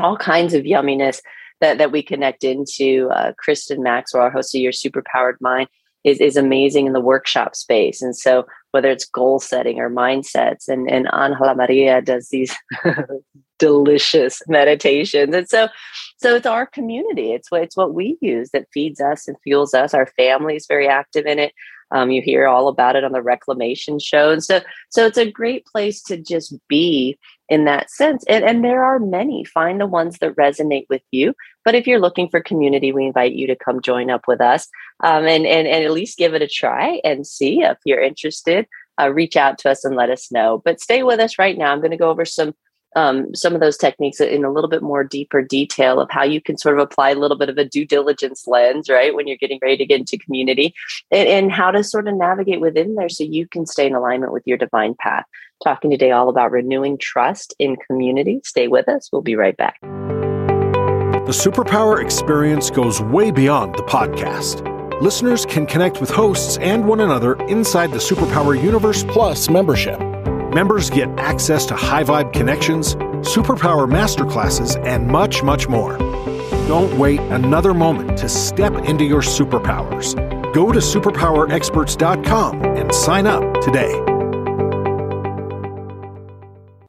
All 0.00 0.16
kinds 0.16 0.54
of 0.54 0.64
yumminess 0.64 1.20
that, 1.60 1.78
that 1.78 1.92
we 1.92 2.02
connect 2.02 2.44
into. 2.44 3.08
Uh, 3.10 3.32
Kristen 3.38 3.82
Maxwell, 3.82 4.24
our 4.24 4.30
host 4.30 4.54
of 4.54 4.60
Your 4.60 4.72
Superpowered 4.72 5.36
Mind, 5.40 5.68
is, 6.04 6.20
is 6.20 6.36
amazing 6.36 6.86
in 6.86 6.92
the 6.92 7.00
workshop 7.00 7.54
space. 7.54 8.02
And 8.02 8.16
so 8.16 8.46
whether 8.72 8.90
it's 8.90 9.04
goal 9.04 9.38
setting 9.38 9.78
or 9.78 9.90
mindsets, 9.90 10.68
and, 10.68 10.90
and 10.90 11.06
Angela 11.12 11.54
Maria 11.54 12.02
does 12.02 12.28
these 12.28 12.54
delicious 13.58 14.42
meditations. 14.48 15.34
And 15.34 15.48
so 15.48 15.68
so 16.22 16.36
it's 16.36 16.46
our 16.46 16.66
community. 16.66 17.32
It's 17.32 17.50
what 17.50 17.62
it's 17.62 17.76
what 17.76 17.94
we 17.94 18.16
use 18.20 18.50
that 18.50 18.68
feeds 18.72 19.00
us 19.00 19.28
and 19.28 19.36
fuels 19.42 19.74
us. 19.74 19.94
Our 19.94 20.06
family 20.06 20.56
is 20.56 20.66
very 20.66 20.88
active 20.88 21.26
in 21.26 21.38
it. 21.38 21.52
Um, 21.90 22.10
you 22.10 22.22
hear 22.22 22.46
all 22.46 22.68
about 22.68 22.96
it 22.96 23.04
on 23.04 23.12
the 23.12 23.22
reclamation 23.22 23.98
show. 23.98 24.30
And 24.30 24.42
so 24.42 24.60
so 24.88 25.04
it's 25.04 25.18
a 25.18 25.30
great 25.30 25.66
place 25.66 26.02
to 26.04 26.16
just 26.16 26.54
be 26.68 27.18
in 27.48 27.66
that 27.66 27.90
sense. 27.90 28.24
And, 28.28 28.44
and 28.44 28.64
there 28.64 28.82
are 28.82 28.98
many. 28.98 29.44
Find 29.44 29.80
the 29.80 29.86
ones 29.86 30.18
that 30.18 30.36
resonate 30.36 30.86
with 30.88 31.02
you. 31.10 31.34
But 31.64 31.74
if 31.74 31.86
you're 31.86 32.00
looking 32.00 32.28
for 32.28 32.40
community, 32.40 32.92
we 32.92 33.06
invite 33.06 33.34
you 33.34 33.46
to 33.46 33.56
come 33.56 33.82
join 33.82 34.10
up 34.10 34.22
with 34.26 34.40
us 34.40 34.68
um, 35.04 35.26
and, 35.26 35.44
and, 35.44 35.68
and 35.68 35.84
at 35.84 35.90
least 35.90 36.18
give 36.18 36.32
it 36.34 36.40
a 36.42 36.48
try 36.48 37.00
and 37.04 37.26
see 37.26 37.60
if 37.60 37.76
you're 37.84 38.00
interested. 38.00 38.66
Uh, 39.00 39.10
reach 39.10 39.36
out 39.36 39.58
to 39.58 39.70
us 39.70 39.84
and 39.84 39.96
let 39.96 40.10
us 40.10 40.32
know. 40.32 40.62
But 40.64 40.80
stay 40.80 41.02
with 41.02 41.20
us 41.20 41.38
right 41.38 41.58
now. 41.58 41.72
I'm 41.72 41.80
going 41.80 41.90
to 41.90 41.96
go 41.96 42.10
over 42.10 42.24
some 42.24 42.54
um, 42.96 43.34
some 43.34 43.54
of 43.54 43.60
those 43.60 43.76
techniques 43.76 44.20
in 44.20 44.44
a 44.44 44.52
little 44.52 44.68
bit 44.68 44.82
more 44.82 45.04
deeper 45.04 45.42
detail 45.42 46.00
of 46.00 46.10
how 46.10 46.24
you 46.24 46.40
can 46.40 46.56
sort 46.58 46.78
of 46.78 46.82
apply 46.82 47.10
a 47.10 47.14
little 47.14 47.36
bit 47.38 47.48
of 47.48 47.58
a 47.58 47.64
due 47.64 47.86
diligence 47.86 48.46
lens, 48.46 48.88
right, 48.88 49.14
when 49.14 49.26
you're 49.26 49.36
getting 49.36 49.58
ready 49.62 49.76
to 49.76 49.86
get 49.86 50.00
into 50.00 50.18
community, 50.18 50.74
and, 51.10 51.28
and 51.28 51.52
how 51.52 51.70
to 51.70 51.82
sort 51.82 52.08
of 52.08 52.14
navigate 52.14 52.60
within 52.60 52.94
there 52.94 53.08
so 53.08 53.24
you 53.24 53.46
can 53.46 53.66
stay 53.66 53.86
in 53.86 53.94
alignment 53.94 54.32
with 54.32 54.42
your 54.46 54.58
divine 54.58 54.94
path. 54.94 55.24
Talking 55.64 55.90
today 55.90 56.10
all 56.10 56.28
about 56.28 56.50
renewing 56.50 56.98
trust 56.98 57.54
in 57.58 57.76
community. 57.76 58.40
Stay 58.44 58.68
with 58.68 58.88
us. 58.88 59.08
We'll 59.12 59.22
be 59.22 59.36
right 59.36 59.56
back. 59.56 59.80
The 59.80 61.32
Superpower 61.32 62.02
experience 62.02 62.68
goes 62.68 63.00
way 63.00 63.30
beyond 63.30 63.76
the 63.76 63.84
podcast. 63.84 64.68
Listeners 65.00 65.46
can 65.46 65.66
connect 65.66 66.00
with 66.00 66.10
hosts 66.10 66.58
and 66.58 66.86
one 66.86 67.00
another 67.00 67.34
inside 67.46 67.92
the 67.92 67.98
Superpower 67.98 68.60
Universe 68.60 69.04
Plus 69.04 69.48
membership. 69.48 70.00
Members 70.52 70.90
get 70.90 71.08
access 71.18 71.64
to 71.64 71.74
high 71.74 72.04
vibe 72.04 72.34
connections, 72.34 72.94
superpower 73.24 73.90
masterclasses, 73.90 74.78
and 74.84 75.06
much, 75.06 75.42
much 75.42 75.66
more. 75.66 75.96
Don't 76.68 76.98
wait 76.98 77.20
another 77.20 77.72
moment 77.72 78.18
to 78.18 78.28
step 78.28 78.74
into 78.84 79.04
your 79.04 79.22
superpowers. 79.22 80.14
Go 80.52 80.70
to 80.70 80.78
superpowerexperts.com 80.78 82.64
and 82.64 82.94
sign 82.94 83.26
up 83.26 83.62
today. 83.62 83.94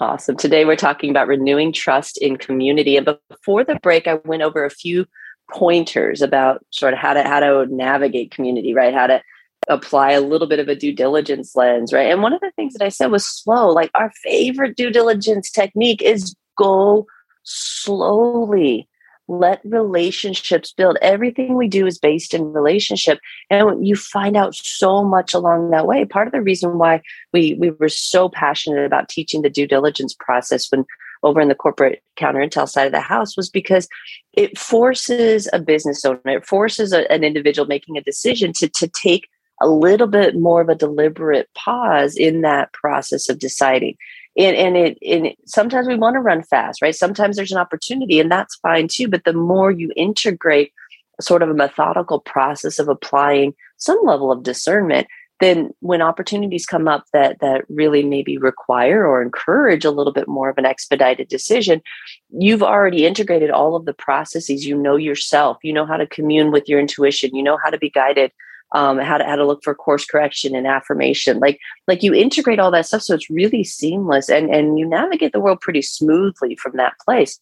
Awesome. 0.02 0.36
Today 0.36 0.66
we're 0.66 0.76
talking 0.76 1.10
about 1.10 1.30
renewing 1.30 1.72
trust 1.72 2.18
in 2.18 2.36
community. 2.36 2.98
And 2.98 3.08
before 3.30 3.64
the 3.64 3.80
break, 3.82 4.08
I 4.08 4.16
went 4.26 4.42
over 4.42 4.66
a 4.66 4.70
few 4.70 5.06
pointers 5.50 6.22
about 6.22 6.66
sort 6.72 6.92
of 6.92 7.00
how 7.00 7.14
to 7.14 7.24
how 7.24 7.40
to 7.40 7.66
navigate 7.68 8.32
community, 8.32 8.74
right? 8.74 8.94
How 8.94 9.08
to 9.08 9.22
apply 9.68 10.12
a 10.12 10.22
little 10.22 10.48
bit 10.48 10.60
of 10.60 10.68
a 10.68 10.76
due 10.76 10.94
diligence 10.94 11.56
lens, 11.56 11.94
right? 11.94 12.12
And 12.12 12.22
one 12.22 12.34
of 12.34 12.42
the 12.42 12.52
things 12.56 12.74
that 12.74 12.86
I 12.86 12.90
said 12.90 13.12
was 13.12 13.26
slow. 13.26 13.70
Like 13.70 13.92
our 13.96 14.12
favorite 14.24 14.76
due 14.76 14.90
diligence 14.90 15.50
technique 15.50 16.02
is 16.02 16.36
go 16.58 17.06
slowly. 17.44 18.88
Let 19.30 19.62
relationships 19.64 20.74
build. 20.74 20.98
Everything 21.02 21.56
we 21.56 21.70
do 21.70 21.88
is 21.88 21.98
based 21.98 22.34
in 22.34 22.52
relationship. 22.52 23.20
And 23.50 23.88
you 23.88 23.96
find 23.96 24.36
out 24.36 24.54
so 24.54 25.04
much 25.04 25.34
along 25.34 25.70
that 25.70 25.88
way. 25.88 26.04
Part 26.04 26.28
of 26.28 26.34
the 26.34 26.42
reason 26.42 26.78
why 26.78 27.02
we 27.32 27.56
we 27.56 27.72
were 27.72 27.90
so 27.90 28.28
passionate 28.28 28.86
about 28.86 29.08
teaching 29.08 29.42
the 29.42 29.50
due 29.50 29.68
diligence 29.68 30.14
process 30.14 30.70
when 30.70 30.86
over 31.24 31.40
in 31.40 31.48
the 31.48 31.56
corporate 31.56 32.04
counter 32.16 32.40
intel 32.40 32.68
side 32.68 32.86
of 32.86 32.92
the 32.92 33.00
house 33.00 33.36
was 33.36 33.50
because 33.50 33.88
it 34.34 34.58
forces 34.58 35.48
a 35.54 35.60
business 35.60 36.04
owner, 36.04 36.20
it 36.26 36.46
forces 36.46 36.92
a, 36.92 37.10
an 37.12 37.24
individual 37.24 37.66
making 37.66 37.98
a 37.98 38.02
decision 38.02 38.52
to, 38.54 38.68
to 38.68 38.88
take 38.88 39.30
a 39.62 39.68
little 39.68 40.08
bit 40.08 40.36
more 40.36 40.62
of 40.62 40.70
a 40.70 40.76
deliberate 40.76 41.50
pause 41.56 42.16
in 42.16 42.42
that 42.42 42.74
process 42.74 43.30
of 43.30 43.40
deciding. 43.40 43.96
And, 44.38 44.56
and 44.56 44.78
it 44.78 44.98
and 45.08 45.34
sometimes 45.46 45.88
we 45.88 45.96
want 45.96 46.16
to 46.16 46.20
run 46.20 46.44
fast, 46.44 46.82
right? 46.82 46.96
Sometimes 46.96 47.36
there's 47.36 47.52
an 47.52 47.60
opportunity, 47.60 48.20
and 48.20 48.32
that's 48.32 48.56
fine 48.56 48.88
too. 48.88 49.08
But 49.08 49.26
the 49.26 49.34
more 49.34 49.72
you 49.72 49.92
integrate 49.96 50.74
sort 51.22 51.44
of 51.44 51.50
a 51.50 51.54
methodical 51.54 52.20
process 52.20 52.80
of 52.80 52.90
applying 52.90 53.54
some 53.78 54.00
level 54.04 54.32
of 54.32 54.42
discernment, 54.42 55.08
then 55.40 55.72
when 55.82 56.02
opportunities 56.02 56.66
come 56.66 56.88
up 56.88 57.04
that 57.12 57.40
that 57.42 57.66
really 57.70 58.02
maybe 58.02 58.38
require 58.38 59.06
or 59.06 59.22
encourage 59.22 59.84
a 59.84 59.92
little 59.92 60.14
bit 60.14 60.28
more 60.28 60.50
of 60.50 60.58
an 60.58 60.66
expedited 60.66 61.28
decision 61.28 61.82
you've 62.30 62.64
already 62.64 63.06
integrated 63.06 63.50
all 63.50 63.76
of 63.76 63.86
the 63.86 63.94
processes 63.94 64.66
you 64.66 64.78
know 64.78 64.96
yourself 64.96 65.58
you 65.64 65.74
know 65.74 65.86
how 65.86 65.98
to 65.98 66.08
commune 66.08 66.52
with 66.52 66.70
your 66.70 66.80
intuition 66.80 67.36
you 67.36 67.44
know 67.44 67.58
how 67.64 67.70
to 67.70 67.78
be 67.78 67.90
guided 67.90 68.32
um, 68.74 68.98
how 68.98 69.18
to 69.18 69.24
how 69.24 69.36
to 69.36 69.46
look 69.46 69.64
for 69.64 69.76
course 69.76 70.06
correction 70.06 70.56
and 70.56 70.68
affirmation. 70.68 71.40
Like 71.40 71.60
like 71.88 72.04
you 72.04 72.14
integrate 72.14 72.60
all 72.60 72.72
that 72.72 72.88
stuff, 72.88 73.04
so 73.04 73.14
it's 73.14 73.30
really 73.30 73.64
seamless, 73.64 74.30
and 74.30 74.54
and 74.54 74.80
you 74.80 74.88
navigate 74.88 75.32
the 75.32 75.40
world 75.40 75.62
pretty 75.62 75.82
smoothly 75.82 76.56
from 76.56 76.76
that 76.78 76.94
place. 77.06 77.40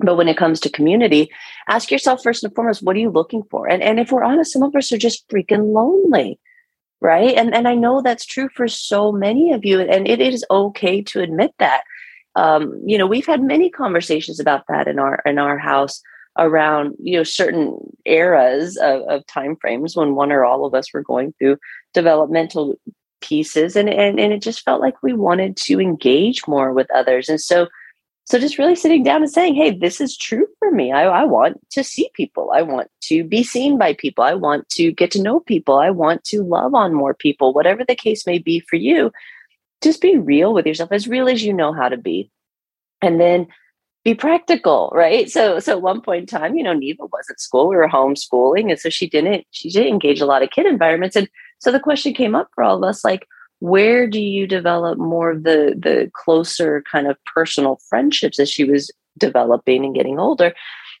But 0.00 0.16
when 0.16 0.28
it 0.28 0.36
comes 0.36 0.60
to 0.60 0.70
community, 0.70 1.30
ask 1.68 1.90
yourself 1.90 2.22
first 2.22 2.44
and 2.44 2.54
foremost, 2.54 2.82
what 2.82 2.96
are 2.96 3.00
you 3.00 3.10
looking 3.10 3.44
for? 3.50 3.68
And 3.68 3.82
and 3.82 3.98
if 3.98 4.10
we're 4.10 4.24
honest, 4.24 4.52
some 4.52 4.62
of 4.62 4.74
us 4.74 4.92
are 4.92 4.98
just 4.98 5.28
freaking 5.28 5.72
lonely, 5.72 6.38
right? 7.00 7.34
And 7.36 7.54
and 7.54 7.68
I 7.68 7.74
know 7.74 8.02
that's 8.02 8.26
true 8.26 8.48
for 8.54 8.68
so 8.68 9.12
many 9.12 9.52
of 9.52 9.64
you, 9.64 9.80
and 9.80 10.08
it 10.08 10.20
is 10.20 10.44
okay 10.50 11.00
to 11.02 11.20
admit 11.20 11.52
that. 11.58 11.82
Um, 12.34 12.82
you 12.84 12.98
know, 12.98 13.06
we've 13.06 13.24
had 13.24 13.42
many 13.42 13.70
conversations 13.70 14.38
about 14.38 14.64
that 14.68 14.88
in 14.88 14.98
our 14.98 15.22
in 15.24 15.38
our 15.38 15.56
house 15.56 16.02
around 16.38 16.94
you 16.98 17.16
know 17.16 17.22
certain 17.24 17.78
eras 18.04 18.76
of, 18.76 19.02
of 19.02 19.26
time 19.26 19.56
frames 19.56 19.96
when 19.96 20.14
one 20.14 20.32
or 20.32 20.44
all 20.44 20.64
of 20.64 20.74
us 20.74 20.92
were 20.92 21.02
going 21.02 21.32
through 21.38 21.56
developmental 21.94 22.74
pieces 23.20 23.76
and, 23.76 23.88
and 23.88 24.20
and 24.20 24.32
it 24.32 24.42
just 24.42 24.62
felt 24.64 24.80
like 24.80 25.02
we 25.02 25.12
wanted 25.12 25.56
to 25.56 25.80
engage 25.80 26.46
more 26.46 26.72
with 26.72 26.90
others. 26.90 27.28
And 27.28 27.40
so 27.40 27.68
so 28.24 28.40
just 28.40 28.58
really 28.58 28.74
sitting 28.74 29.04
down 29.04 29.22
and 29.22 29.30
saying 29.30 29.54
hey 29.54 29.70
this 29.70 30.00
is 30.00 30.16
true 30.16 30.46
for 30.58 30.70
me. 30.70 30.92
I, 30.92 31.04
I 31.04 31.24
want 31.24 31.58
to 31.70 31.84
see 31.84 32.10
people. 32.14 32.50
I 32.54 32.62
want 32.62 32.90
to 33.04 33.24
be 33.24 33.42
seen 33.42 33.78
by 33.78 33.94
people. 33.94 34.24
I 34.24 34.34
want 34.34 34.68
to 34.70 34.92
get 34.92 35.10
to 35.12 35.22
know 35.22 35.40
people. 35.40 35.78
I 35.78 35.90
want 35.90 36.24
to 36.24 36.42
love 36.42 36.74
on 36.74 36.94
more 36.94 37.14
people. 37.14 37.52
Whatever 37.52 37.84
the 37.84 37.96
case 37.96 38.26
may 38.26 38.38
be 38.38 38.60
for 38.60 38.76
you 38.76 39.10
just 39.82 40.00
be 40.00 40.16
real 40.16 40.52
with 40.52 40.66
yourself 40.66 40.92
as 40.92 41.08
real 41.08 41.28
as 41.28 41.44
you 41.44 41.52
know 41.52 41.72
how 41.72 41.88
to 41.88 41.96
be. 41.96 42.30
And 43.02 43.20
then 43.20 43.46
be 44.06 44.14
practical, 44.14 44.92
right? 44.94 45.28
So, 45.28 45.58
so 45.58 45.72
at 45.72 45.82
one 45.82 46.00
point 46.00 46.20
in 46.20 46.38
time, 46.38 46.54
you 46.56 46.62
know, 46.62 46.72
Neva 46.72 47.06
was 47.06 47.26
at 47.28 47.40
school. 47.40 47.66
We 47.66 47.74
were 47.74 47.88
homeschooling, 47.88 48.70
and 48.70 48.78
so 48.78 48.88
she 48.88 49.08
didn't 49.08 49.44
she 49.50 49.68
didn't 49.68 49.88
engage 49.88 50.20
a 50.20 50.26
lot 50.26 50.44
of 50.44 50.50
kid 50.50 50.64
environments. 50.64 51.16
And 51.16 51.28
so 51.58 51.72
the 51.72 51.80
question 51.80 52.14
came 52.14 52.36
up 52.36 52.48
for 52.54 52.62
all 52.62 52.76
of 52.76 52.88
us, 52.88 53.04
like, 53.04 53.26
where 53.58 54.06
do 54.06 54.20
you 54.20 54.46
develop 54.46 54.96
more 54.96 55.32
of 55.32 55.42
the 55.42 55.74
the 55.76 56.08
closer 56.14 56.84
kind 56.90 57.08
of 57.08 57.16
personal 57.34 57.80
friendships 57.88 58.38
as 58.38 58.48
she 58.48 58.62
was 58.62 58.92
developing 59.18 59.84
and 59.84 59.96
getting 59.96 60.20
older? 60.20 60.54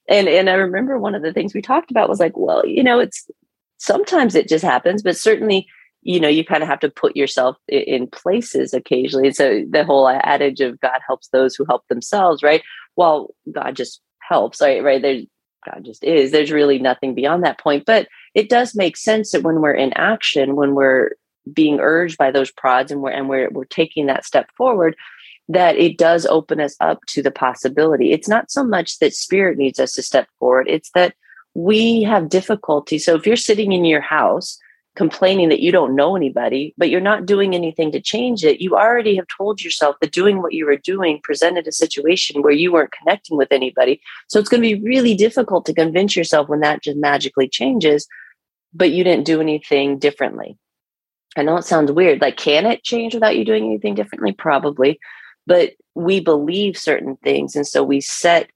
And 0.08 0.26
and 0.26 0.50
I 0.50 0.54
remember 0.54 0.98
one 0.98 1.14
of 1.14 1.22
the 1.22 1.32
things 1.32 1.54
we 1.54 1.62
talked 1.62 1.92
about 1.92 2.08
was 2.08 2.18
like, 2.18 2.36
well, 2.36 2.66
you 2.66 2.82
know, 2.82 2.98
it's 2.98 3.30
sometimes 3.78 4.34
it 4.34 4.48
just 4.48 4.64
happens, 4.64 5.04
but 5.04 5.16
certainly 5.16 5.68
you 6.06 6.20
know 6.20 6.28
you 6.28 6.44
kind 6.44 6.62
of 6.62 6.68
have 6.68 6.80
to 6.80 6.90
put 6.90 7.16
yourself 7.16 7.56
in 7.68 8.06
places 8.06 8.72
occasionally 8.72 9.32
so 9.32 9.64
the 9.70 9.84
whole 9.84 10.08
adage 10.08 10.60
of 10.60 10.78
god 10.80 11.00
helps 11.06 11.28
those 11.28 11.54
who 11.54 11.64
help 11.64 11.82
themselves 11.88 12.42
right 12.42 12.62
well, 12.96 13.34
God 13.52 13.76
just 13.76 14.00
helps, 14.18 14.60
right? 14.60 14.82
Right. 14.82 15.00
There's 15.00 15.24
God 15.64 15.84
just 15.84 16.02
is. 16.02 16.30
There's 16.30 16.50
really 16.50 16.78
nothing 16.78 17.14
beyond 17.14 17.44
that 17.44 17.60
point. 17.60 17.84
But 17.86 18.08
it 18.34 18.48
does 18.48 18.74
make 18.74 18.96
sense 18.96 19.32
that 19.32 19.42
when 19.42 19.60
we're 19.60 19.74
in 19.74 19.92
action, 19.94 20.56
when 20.56 20.74
we're 20.74 21.12
being 21.52 21.78
urged 21.80 22.16
by 22.18 22.30
those 22.30 22.50
prods 22.50 22.90
and 22.90 23.02
we're 23.02 23.10
and 23.10 23.28
we're 23.28 23.50
we're 23.50 23.64
taking 23.64 24.06
that 24.06 24.24
step 24.24 24.50
forward, 24.56 24.96
that 25.48 25.76
it 25.76 25.98
does 25.98 26.26
open 26.26 26.60
us 26.60 26.76
up 26.80 27.00
to 27.08 27.22
the 27.22 27.30
possibility. 27.30 28.12
It's 28.12 28.28
not 28.28 28.50
so 28.50 28.64
much 28.64 28.98
that 28.98 29.14
spirit 29.14 29.58
needs 29.58 29.78
us 29.78 29.92
to 29.94 30.02
step 30.02 30.28
forward, 30.38 30.66
it's 30.68 30.90
that 30.94 31.14
we 31.54 32.02
have 32.02 32.28
difficulty. 32.28 32.98
So 32.98 33.14
if 33.14 33.26
you're 33.26 33.36
sitting 33.36 33.72
in 33.72 33.84
your 33.84 34.00
house 34.00 34.58
complaining 34.96 35.50
that 35.50 35.60
you 35.60 35.70
don't 35.70 35.94
know 35.94 36.16
anybody, 36.16 36.74
but 36.76 36.88
you're 36.88 37.00
not 37.00 37.26
doing 37.26 37.54
anything 37.54 37.92
to 37.92 38.00
change 38.00 38.44
it, 38.44 38.60
you 38.60 38.74
already 38.74 39.14
have 39.14 39.26
told 39.36 39.62
yourself 39.62 39.94
that 40.00 40.10
doing 40.10 40.42
what 40.42 40.54
you 40.54 40.66
were 40.66 40.76
doing 40.76 41.20
presented 41.22 41.68
a 41.68 41.72
situation 41.72 42.42
where 42.42 42.52
you 42.52 42.72
weren't 42.72 42.92
connecting 42.92 43.36
with 43.36 43.52
anybody. 43.52 44.00
So 44.28 44.40
it's 44.40 44.48
going 44.48 44.62
to 44.62 44.76
be 44.76 44.82
really 44.82 45.14
difficult 45.14 45.66
to 45.66 45.74
convince 45.74 46.16
yourself 46.16 46.48
when 46.48 46.60
that 46.60 46.82
just 46.82 46.96
magically 46.96 47.48
changes, 47.48 48.08
but 48.72 48.90
you 48.90 49.04
didn't 49.04 49.26
do 49.26 49.40
anything 49.40 49.98
differently. 49.98 50.56
I 51.36 51.42
know 51.42 51.58
it 51.58 51.64
sounds 51.64 51.92
weird. 51.92 52.22
Like, 52.22 52.38
can 52.38 52.64
it 52.64 52.82
change 52.82 53.12
without 53.12 53.36
you 53.36 53.44
doing 53.44 53.66
anything 53.66 53.94
differently? 53.94 54.32
Probably. 54.32 54.98
But 55.46 55.72
we 55.94 56.20
believe 56.20 56.78
certain 56.78 57.16
things. 57.16 57.54
And 57.54 57.66
so 57.66 57.84
we 57.84 58.00
set 58.00 58.50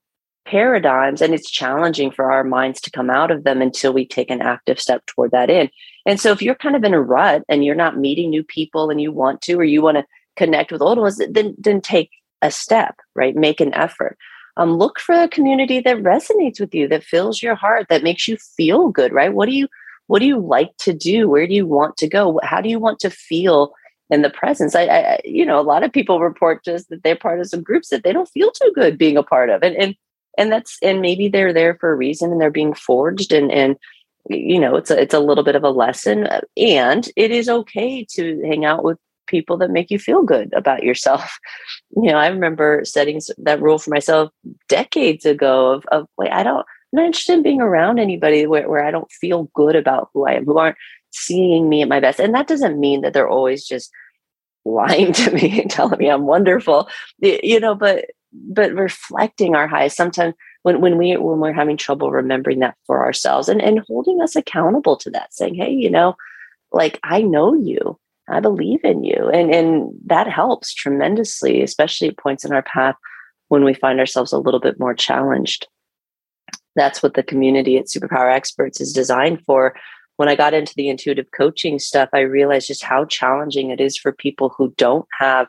paradigms 0.47 1.21
and 1.21 1.35
it's 1.35 1.51
challenging 1.51 2.11
for 2.11 2.33
our 2.33 2.43
minds 2.43 2.81
to 2.81 2.91
come 2.91 3.11
out 3.11 3.31
of 3.31 3.45
them 3.45 3.61
until 3.61 3.93
we 3.93 4.07
take 4.07 4.31
an 4.31 4.41
active 4.41 4.81
step 4.81 5.05
toward 5.05 5.31
that 5.33 5.51
end 5.51 5.71
and 6.07 6.21
so 6.21 6.33
if 6.33 6.43
you're 6.43 6.55
kind 6.55 6.77
of 6.77 6.85
in 6.85 6.95
a 6.95 7.01
rut 7.01 7.43
and 7.49 7.65
you're 7.65 7.75
not 7.75 7.99
meeting 7.99 8.31
new 8.31 8.43
people 8.43 8.91
and 8.91 9.01
you 9.01 9.13
want 9.13 9.43
to 9.43 9.55
or 9.55 9.65
you 9.65 9.83
want 9.83 9.97
to 9.97 10.07
connect 10.37 10.73
with 10.73 10.83
old 10.83 10.99
ones 10.99 11.21
then 11.31 11.55
then 11.59 11.81
take 11.81 12.11
a 12.43 12.51
step 12.51 12.97
right? 13.15 13.37
Make 13.37 13.61
an 13.61 13.75
effort. 13.75 14.17
Um, 14.57 14.77
look 14.77 14.99
for 14.99 15.15
a 15.15 15.29
community 15.29 15.81
that 15.81 15.99
resonates 15.99 16.61
with 16.61 16.75
you 16.75 16.89
that 16.89 17.05
fills 17.05 17.43
your 17.43 17.55
heart 17.55 17.87
that 17.89 18.03
makes 18.03 18.27
you 18.27 18.37
feel 18.37 18.89
good 18.89 19.13
right? 19.13 19.33
What 19.33 19.49
do 19.49 19.55
you 19.55 19.69
what 20.07 20.19
do 20.19 20.27
you 20.27 20.39
like 20.39 20.77
to 20.79 20.93
do? 20.93 21.29
Where 21.29 21.47
do 21.47 21.55
you 21.55 21.67
want 21.67 21.97
to 21.99 22.09
go? 22.09 22.41
How 22.43 22.61
do 22.61 22.69
you 22.69 22.81
want 22.81 22.99
to 23.01 23.11
feel 23.11 23.73
in 24.11 24.23
the 24.23 24.31
presence? 24.31 24.75
I, 24.75 24.87
I 24.87 25.21
you 25.25 25.47
know 25.47 25.61
a 25.61 25.63
lot 25.63 25.85
of 25.85 25.93
people 25.93 26.21
report 26.21 26.65
just 26.65 26.89
that 26.89 27.03
they're 27.03 27.17
part 27.17 27.41
of 27.41 27.47
some 27.47 27.63
groups 27.63 27.89
that 27.89 28.03
they 28.03 28.13
don't 28.13 28.29
feel 28.29 28.51
too 28.51 28.73
good 28.75 28.99
being 28.99 29.17
a 29.17 29.23
part 29.23 29.51
of. 29.51 29.63
And 29.63 29.77
and 29.77 29.95
and 30.37 30.51
that's 30.51 30.79
and 30.83 31.01
maybe 31.01 31.29
they're 31.29 31.53
there 31.53 31.75
for 31.75 31.93
a 31.93 31.97
reason 31.97 32.33
and 32.33 32.41
they're 32.41 32.51
being 32.51 32.75
forged 32.75 33.33
and 33.33 33.53
and 33.53 33.77
you 34.29 34.61
know 34.61 34.77
it's 34.77 34.91
a, 34.91 35.01
it's 35.01 35.15
a 35.15 35.21
little 35.21 35.45
bit 35.45 35.57
of 35.57 35.65
a 35.65 35.71
lesson 35.71 36.27
uh, 36.27 36.41
and 36.57 37.09
it 37.17 37.31
is 37.31 37.49
okay 37.49 38.05
to 38.05 38.41
hang 38.47 38.65
out 38.65 38.85
with 38.85 38.99
people 39.27 39.57
that 39.57 39.71
make 39.71 39.91
you 39.91 39.99
feel 39.99 40.23
good 40.23 40.53
about 40.55 40.83
yourself. 40.83 41.39
You 41.97 42.13
know 42.13 42.19
i 42.19 42.29
remember 42.29 42.83
setting 42.85 43.21
that 43.39 43.61
rule 43.61 43.79
for 43.79 43.91
myself 43.91 44.31
decades 44.69 45.27
ago 45.27 45.73
of, 45.73 45.85
of 45.91 46.07
like 46.17 46.31
i 46.31 46.45
don't 46.45 46.65
I'm 46.93 46.99
not 46.99 47.07
interested 47.07 47.33
in 47.33 47.43
being 47.43 47.61
around 47.61 47.99
anybody 47.99 48.47
where, 48.47 48.69
where 48.69 48.87
i 48.87 48.93
don't 48.93 49.11
feel 49.11 49.51
good 49.55 49.75
about 49.75 50.11
who 50.15 50.25
i 50.25 50.35
am 50.35 50.45
who 50.45 50.57
aren't 50.57 50.77
seeing 51.13 51.69
me 51.69 51.83
at 51.83 51.89
my 51.89 51.99
best. 51.99 52.21
And 52.21 52.33
that 52.37 52.47
doesn't 52.47 52.79
mean 52.79 53.01
that 53.01 53.13
they're 53.13 53.29
always 53.29 53.67
just 53.67 53.91
lying 54.65 55.13
to 55.21 55.33
me 55.33 55.63
and 55.63 55.71
telling 55.71 55.99
me 55.99 56.09
i'm 56.09 56.27
wonderful 56.27 56.89
you 57.21 57.59
know 57.59 57.75
but 57.75 58.05
but 58.33 58.73
reflecting 58.73 59.55
our 59.55 59.67
highs. 59.67 59.95
Sometimes 59.95 60.35
when 60.63 60.81
when 60.81 60.99
we 60.99 61.17
when 61.17 61.41
we're 61.41 61.53
having 61.53 61.77
trouble 61.77 62.11
remembering 62.11 62.61
that 62.61 62.77
for 62.87 63.05
ourselves 63.05 63.49
and 63.49 63.63
and 63.63 63.81
holding 63.87 64.21
us 64.21 64.37
accountable 64.37 64.97
to 64.97 65.11
that 65.11 65.33
saying 65.33 65.55
hey 65.55 65.71
you 65.71 65.91
know 65.91 66.15
like 66.73 66.99
i 67.03 67.21
know 67.21 67.55
you 67.55 67.99
i 68.29 68.41
believe 68.41 68.81
in 68.85 69.05
you 69.05 69.31
and 69.33 69.55
and 69.55 69.91
that 70.05 70.29
helps 70.29 70.75
tremendously 70.75 71.63
especially 71.63 72.09
at 72.09 72.19
points 72.19 72.45
in 72.45 72.53
our 72.53 72.63
path 72.63 72.97
when 73.49 73.65
we 73.65 73.75
find 73.75 73.99
ourselves 73.99 74.33
a 74.33 74.39
little 74.39 74.61
bit 74.61 74.79
more 74.79 74.95
challenged 74.95 75.67
that's 76.77 77.03
what 77.03 77.15
the 77.15 77.23
community 77.23 77.77
at 77.77 77.87
superpower 77.87 78.33
experts 78.33 78.81
is 78.81 78.93
designed 78.93 79.43
for 79.45 79.75
when 80.17 80.29
i 80.29 80.37
got 80.37 80.55
into 80.55 80.75
the 80.77 80.89
intuitive 80.89 81.27
coaching 81.37 81.79
stuff 81.79 82.09
i 82.13 82.21
realized 82.21 82.69
just 82.69 82.85
how 82.85 83.05
challenging 83.05 83.71
it 83.71 83.81
is 83.81 83.97
for 83.97 84.13
people 84.13 84.55
who 84.57 84.73
don't 84.77 85.07
have 85.19 85.49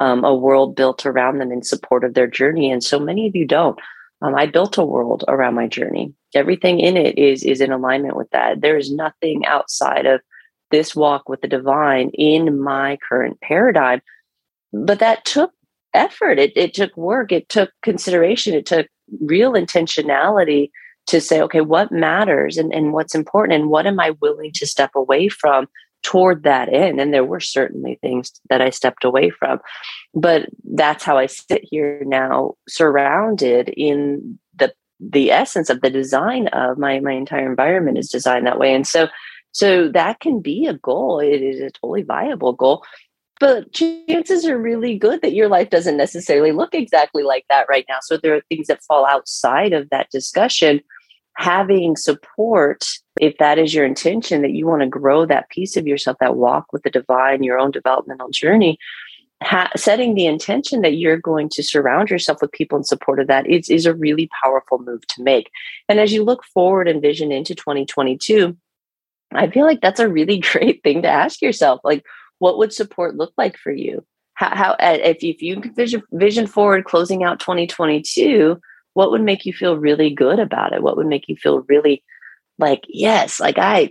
um, 0.00 0.24
a 0.24 0.34
world 0.34 0.76
built 0.76 1.04
around 1.06 1.38
them 1.38 1.52
in 1.52 1.62
support 1.62 2.04
of 2.04 2.14
their 2.14 2.26
journey. 2.26 2.70
And 2.70 2.82
so 2.82 2.98
many 2.98 3.26
of 3.26 3.34
you 3.34 3.46
don't. 3.46 3.78
Um, 4.20 4.34
I 4.34 4.46
built 4.46 4.78
a 4.78 4.84
world 4.84 5.24
around 5.28 5.54
my 5.54 5.68
journey. 5.68 6.12
Everything 6.34 6.80
in 6.80 6.96
it 6.96 7.16
is 7.18 7.44
is 7.44 7.60
in 7.60 7.72
alignment 7.72 8.16
with 8.16 8.28
that. 8.30 8.60
There 8.60 8.76
is 8.76 8.92
nothing 8.92 9.46
outside 9.46 10.06
of 10.06 10.20
this 10.70 10.94
walk 10.94 11.28
with 11.28 11.40
the 11.40 11.48
divine 11.48 12.10
in 12.10 12.60
my 12.60 12.98
current 13.08 13.40
paradigm. 13.40 14.00
But 14.72 14.98
that 14.98 15.24
took 15.24 15.52
effort. 15.94 16.38
It, 16.38 16.52
it 16.56 16.74
took 16.74 16.96
work. 16.96 17.32
It 17.32 17.48
took 17.48 17.70
consideration. 17.82 18.54
It 18.54 18.66
took 18.66 18.86
real 19.20 19.52
intentionality 19.52 20.70
to 21.06 21.20
say, 21.20 21.40
okay, 21.40 21.62
what 21.62 21.90
matters 21.90 22.58
and, 22.58 22.72
and 22.72 22.92
what's 22.92 23.14
important 23.14 23.58
and 23.58 23.70
what 23.70 23.86
am 23.86 23.98
I 23.98 24.10
willing 24.20 24.52
to 24.54 24.66
step 24.66 24.90
away 24.94 25.28
from 25.28 25.66
toward 26.08 26.42
that 26.42 26.72
end? 26.72 26.98
And 26.98 27.12
there 27.12 27.24
were 27.24 27.38
certainly 27.40 27.98
things 28.00 28.32
that 28.48 28.62
I 28.62 28.70
stepped 28.70 29.04
away 29.04 29.28
from. 29.28 29.60
But 30.14 30.48
that's 30.64 31.04
how 31.04 31.18
I 31.18 31.26
sit 31.26 31.60
here 31.64 32.02
now, 32.06 32.54
surrounded 32.66 33.68
in 33.68 34.38
the 34.56 34.72
the 34.98 35.30
essence 35.30 35.68
of 35.68 35.82
the 35.82 35.90
design 35.90 36.48
of 36.48 36.78
my 36.78 36.98
my 37.00 37.12
entire 37.12 37.46
environment 37.46 37.98
is 37.98 38.08
designed 38.08 38.46
that 38.46 38.58
way. 38.58 38.74
And 38.74 38.86
so 38.86 39.08
so 39.52 39.88
that 39.88 40.20
can 40.20 40.40
be 40.40 40.66
a 40.66 40.78
goal. 40.78 41.20
It 41.20 41.42
is 41.42 41.60
a 41.60 41.70
totally 41.70 42.04
viable 42.04 42.54
goal. 42.54 42.84
But 43.38 43.72
chances 43.74 44.46
are 44.46 44.58
really 44.58 44.98
good 44.98 45.20
that 45.20 45.34
your 45.34 45.48
life 45.48 45.68
doesn't 45.68 45.98
necessarily 45.98 46.52
look 46.52 46.74
exactly 46.74 47.22
like 47.22 47.44
that 47.50 47.66
right 47.68 47.84
now. 47.86 47.98
So 48.00 48.16
there 48.16 48.34
are 48.34 48.42
things 48.48 48.66
that 48.68 48.82
fall 48.82 49.06
outside 49.06 49.74
of 49.74 49.90
that 49.90 50.08
discussion 50.10 50.80
having 51.38 51.96
support, 51.96 52.84
if 53.20 53.36
that 53.38 53.58
is 53.58 53.74
your 53.74 53.84
intention, 53.84 54.42
that 54.42 54.52
you 54.52 54.66
want 54.66 54.82
to 54.82 54.88
grow 54.88 55.26
that 55.26 55.50
piece 55.50 55.76
of 55.76 55.86
yourself, 55.86 56.16
that 56.20 56.36
walk 56.36 56.72
with 56.72 56.82
the 56.82 56.90
divine, 56.90 57.42
your 57.42 57.58
own 57.58 57.70
developmental 57.70 58.30
journey, 58.30 58.78
ha- 59.42 59.70
setting 59.76 60.14
the 60.14 60.26
intention 60.26 60.82
that 60.82 60.96
you're 60.96 61.16
going 61.16 61.48
to 61.50 61.62
surround 61.62 62.10
yourself 62.10 62.40
with 62.40 62.52
people 62.52 62.78
in 62.78 62.84
support 62.84 63.20
of 63.20 63.26
that 63.26 63.46
is, 63.46 63.68
is 63.70 63.86
a 63.86 63.94
really 63.94 64.28
powerful 64.42 64.78
move 64.78 65.06
to 65.08 65.22
make. 65.22 65.50
And 65.88 66.00
as 66.00 66.12
you 66.12 66.24
look 66.24 66.44
forward 66.44 66.88
and 66.88 67.02
vision 67.02 67.32
into 67.32 67.54
2022, 67.54 68.56
I 69.32 69.48
feel 69.50 69.66
like 69.66 69.80
that's 69.80 70.00
a 70.00 70.08
really 70.08 70.38
great 70.52 70.82
thing 70.82 71.02
to 71.02 71.08
ask 71.08 71.42
yourself. 71.42 71.80
Like, 71.84 72.04
what 72.38 72.58
would 72.58 72.72
support 72.72 73.16
look 73.16 73.32
like 73.36 73.56
for 73.56 73.72
you? 73.72 74.04
How, 74.34 74.54
how 74.54 74.76
if, 74.78 75.18
if 75.22 75.42
you 75.42 75.60
vision, 75.74 76.02
vision 76.12 76.46
forward 76.46 76.84
closing 76.84 77.24
out 77.24 77.40
2022, 77.40 78.60
what 78.94 79.12
would 79.12 79.22
make 79.22 79.46
you 79.46 79.52
feel 79.52 79.76
really 79.76 80.10
good 80.10 80.40
about 80.40 80.72
it 80.72 80.82
what 80.82 80.96
would 80.96 81.06
make 81.06 81.28
you 81.28 81.36
feel 81.36 81.60
really 81.68 82.02
like 82.58 82.84
yes 82.88 83.40
like 83.40 83.58
i 83.58 83.90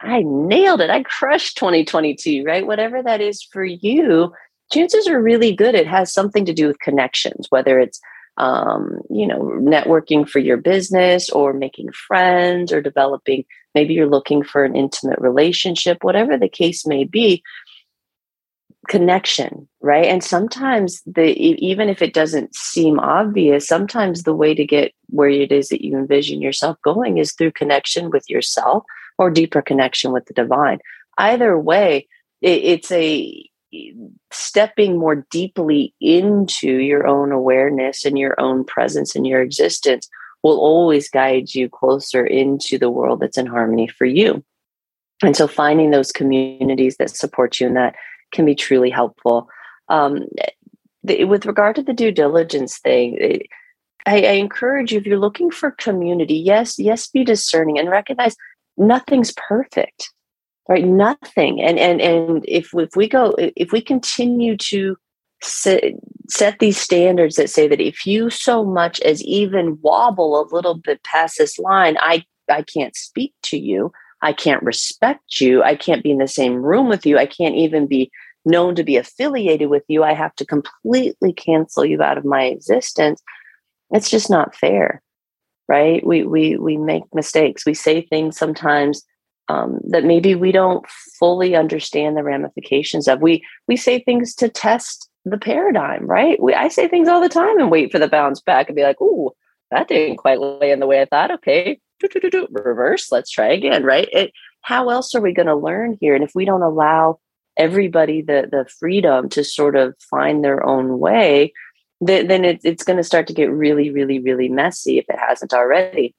i 0.00 0.22
nailed 0.26 0.80
it. 0.80 0.90
I 0.90 1.02
crushed 1.02 1.56
2022 1.56 2.44
right? 2.44 2.66
Whatever 2.66 3.02
that 3.02 3.20
is 3.20 3.42
for 3.42 3.64
you 3.64 4.32
chances 4.72 5.06
are 5.06 5.20
really 5.20 5.54
good. 5.54 5.74
It 5.74 5.86
has 5.86 6.12
something 6.12 6.44
to 6.46 6.52
do 6.52 6.66
with 6.66 6.78
connections 6.80 7.46
whether 7.50 7.78
it's 7.78 8.00
um, 8.38 9.00
you 9.10 9.26
know 9.26 9.40
networking 9.60 10.26
for 10.28 10.38
your 10.38 10.56
business 10.56 11.28
or 11.30 11.52
making 11.52 11.92
friends 11.92 12.72
or 12.72 12.80
developing. 12.80 13.44
Maybe 13.74 13.94
you're 13.94 14.08
looking 14.08 14.42
for 14.42 14.64
an 14.64 14.76
intimate 14.76 15.18
relationship 15.18 15.98
whatever 16.02 16.36
the 16.36 16.48
case 16.48 16.86
may 16.86 17.04
be 17.04 17.42
connection 18.88 19.68
right? 19.82 20.06
And 20.06 20.22
sometimes 20.22 21.02
the 21.04 21.32
even 21.32 21.88
if 21.88 22.00
it 22.00 22.14
doesn't 22.14 22.54
seem 22.54 22.98
obvious 23.00 23.66
sometimes 23.66 24.22
the 24.22 24.34
way 24.34 24.54
to 24.54 24.64
get 24.64 24.92
where 25.08 25.28
it 25.28 25.52
is 25.52 25.68
that 25.68 25.84
you 25.84 25.96
envision 25.96 26.40
yourself 26.40 26.78
going 26.82 27.18
is 27.18 27.32
through 27.32 27.52
connection 27.52 28.10
with 28.10 28.28
yourself 28.30 28.84
or 29.18 29.30
deeper 29.30 29.60
connection 29.60 30.12
with 30.12 30.26
the 30.26 30.34
divine. 30.34 30.78
Either 31.18 31.58
way 31.58 32.08
it, 32.40 32.64
it's 32.64 32.92
a 32.92 33.48
stepping 34.30 34.98
more 34.98 35.26
deeply 35.30 35.94
into 36.00 36.76
your 36.76 37.06
own 37.06 37.32
awareness 37.32 38.04
and 38.04 38.18
your 38.18 38.38
own 38.40 38.64
presence 38.64 39.16
and 39.16 39.26
your 39.26 39.42
existence 39.42 40.08
will 40.42 40.58
always 40.58 41.08
guide 41.08 41.54
you 41.54 41.68
closer 41.68 42.24
into 42.24 42.78
the 42.78 42.90
world 42.90 43.20
that's 43.20 43.38
in 43.38 43.46
harmony 43.46 43.88
for 43.88 44.04
you. 44.04 44.44
And 45.24 45.36
so 45.36 45.46
finding 45.46 45.90
those 45.90 46.12
communities 46.12 46.96
that 46.96 47.10
support 47.10 47.60
you 47.60 47.68
in 47.68 47.74
that 47.74 47.94
can 48.32 48.44
be 48.44 48.54
truly 48.54 48.90
helpful. 48.90 49.48
Um, 49.88 50.26
the, 51.04 51.24
with 51.24 51.46
regard 51.46 51.76
to 51.76 51.82
the 51.82 51.92
due 51.92 52.12
diligence 52.12 52.78
thing, 52.78 53.16
it, 53.20 53.46
I, 54.06 54.22
I 54.22 54.32
encourage 54.32 54.92
you 54.92 54.98
if 54.98 55.06
you're 55.06 55.18
looking 55.18 55.50
for 55.50 55.70
community, 55.72 56.34
yes, 56.34 56.78
yes, 56.78 57.08
be 57.08 57.24
discerning 57.24 57.78
and 57.78 57.90
recognize 57.90 58.36
nothing's 58.76 59.32
perfect, 59.32 60.10
right? 60.68 60.84
Nothing. 60.84 61.62
And 61.62 61.78
and 61.78 62.00
and 62.00 62.44
if 62.48 62.70
if 62.74 62.90
we 62.96 63.08
go, 63.08 63.34
if 63.38 63.72
we 63.72 63.80
continue 63.80 64.56
to 64.56 64.96
set, 65.42 65.84
set 66.28 66.58
these 66.58 66.78
standards 66.78 67.36
that 67.36 67.50
say 67.50 67.68
that 67.68 67.80
if 67.80 68.06
you 68.06 68.30
so 68.30 68.64
much 68.64 69.00
as 69.00 69.22
even 69.24 69.78
wobble 69.82 70.40
a 70.40 70.50
little 70.54 70.74
bit 70.74 71.02
past 71.04 71.38
this 71.38 71.58
line, 71.58 71.96
I 72.00 72.24
I 72.50 72.62
can't 72.62 72.96
speak 72.96 73.34
to 73.44 73.58
you. 73.58 73.92
I 74.22 74.32
can't 74.32 74.62
respect 74.62 75.40
you. 75.40 75.62
I 75.62 75.74
can't 75.74 76.02
be 76.02 76.12
in 76.12 76.18
the 76.18 76.28
same 76.28 76.62
room 76.62 76.88
with 76.88 77.04
you. 77.04 77.18
I 77.18 77.26
can't 77.26 77.56
even 77.56 77.86
be 77.86 78.10
known 78.44 78.74
to 78.76 78.84
be 78.84 78.96
affiliated 78.96 79.68
with 79.68 79.84
you. 79.88 80.02
I 80.04 80.14
have 80.14 80.34
to 80.36 80.46
completely 80.46 81.32
cancel 81.32 81.84
you 81.84 82.02
out 82.02 82.18
of 82.18 82.24
my 82.24 82.44
existence. 82.44 83.22
It's 83.90 84.10
just 84.10 84.30
not 84.30 84.54
fair, 84.54 85.02
right? 85.68 86.04
We 86.06 86.24
we 86.24 86.56
we 86.56 86.76
make 86.76 87.02
mistakes. 87.12 87.66
We 87.66 87.74
say 87.74 88.02
things 88.02 88.38
sometimes 88.38 89.04
um, 89.48 89.80
that 89.88 90.04
maybe 90.04 90.34
we 90.34 90.52
don't 90.52 90.86
fully 91.18 91.54
understand 91.54 92.16
the 92.16 92.22
ramifications 92.22 93.08
of. 93.08 93.20
We 93.20 93.44
we 93.68 93.76
say 93.76 94.00
things 94.00 94.34
to 94.36 94.48
test 94.48 95.08
the 95.24 95.38
paradigm, 95.38 96.06
right? 96.06 96.40
We 96.40 96.54
I 96.54 96.68
say 96.68 96.88
things 96.88 97.08
all 97.08 97.20
the 97.20 97.28
time 97.28 97.58
and 97.58 97.70
wait 97.70 97.92
for 97.92 97.98
the 97.98 98.08
bounce 98.08 98.40
back 98.40 98.68
and 98.68 98.76
be 98.76 98.82
like, 98.82 99.00
"Ooh, 99.00 99.30
that 99.70 99.88
didn't 99.88 100.16
quite 100.16 100.40
land 100.40 100.80
the 100.80 100.86
way 100.86 101.02
I 101.02 101.06
thought." 101.06 101.30
Okay, 101.32 101.80
reverse 102.50 103.10
let's 103.12 103.30
try 103.30 103.48
again 103.48 103.84
right? 103.84 104.08
It, 104.12 104.32
how 104.62 104.88
else 104.90 105.14
are 105.14 105.20
we 105.20 105.34
going 105.34 105.46
to 105.46 105.56
learn 105.56 105.98
here? 106.00 106.14
And 106.14 106.24
if 106.24 106.32
we 106.34 106.44
don't 106.44 106.62
allow 106.62 107.18
everybody 107.56 108.22
the 108.22 108.48
the 108.50 108.66
freedom 108.78 109.28
to 109.28 109.44
sort 109.44 109.76
of 109.76 109.94
find 110.10 110.42
their 110.42 110.64
own 110.64 110.98
way 110.98 111.52
then, 112.00 112.26
then 112.26 112.44
it, 112.44 112.60
it's 112.64 112.82
going 112.82 112.96
to 112.96 113.04
start 113.04 113.26
to 113.26 113.34
get 113.34 113.50
really 113.50 113.90
really 113.90 114.18
really 114.18 114.48
messy 114.48 114.98
if 114.98 115.04
it 115.08 115.18
hasn't 115.18 115.52
already. 115.52 116.14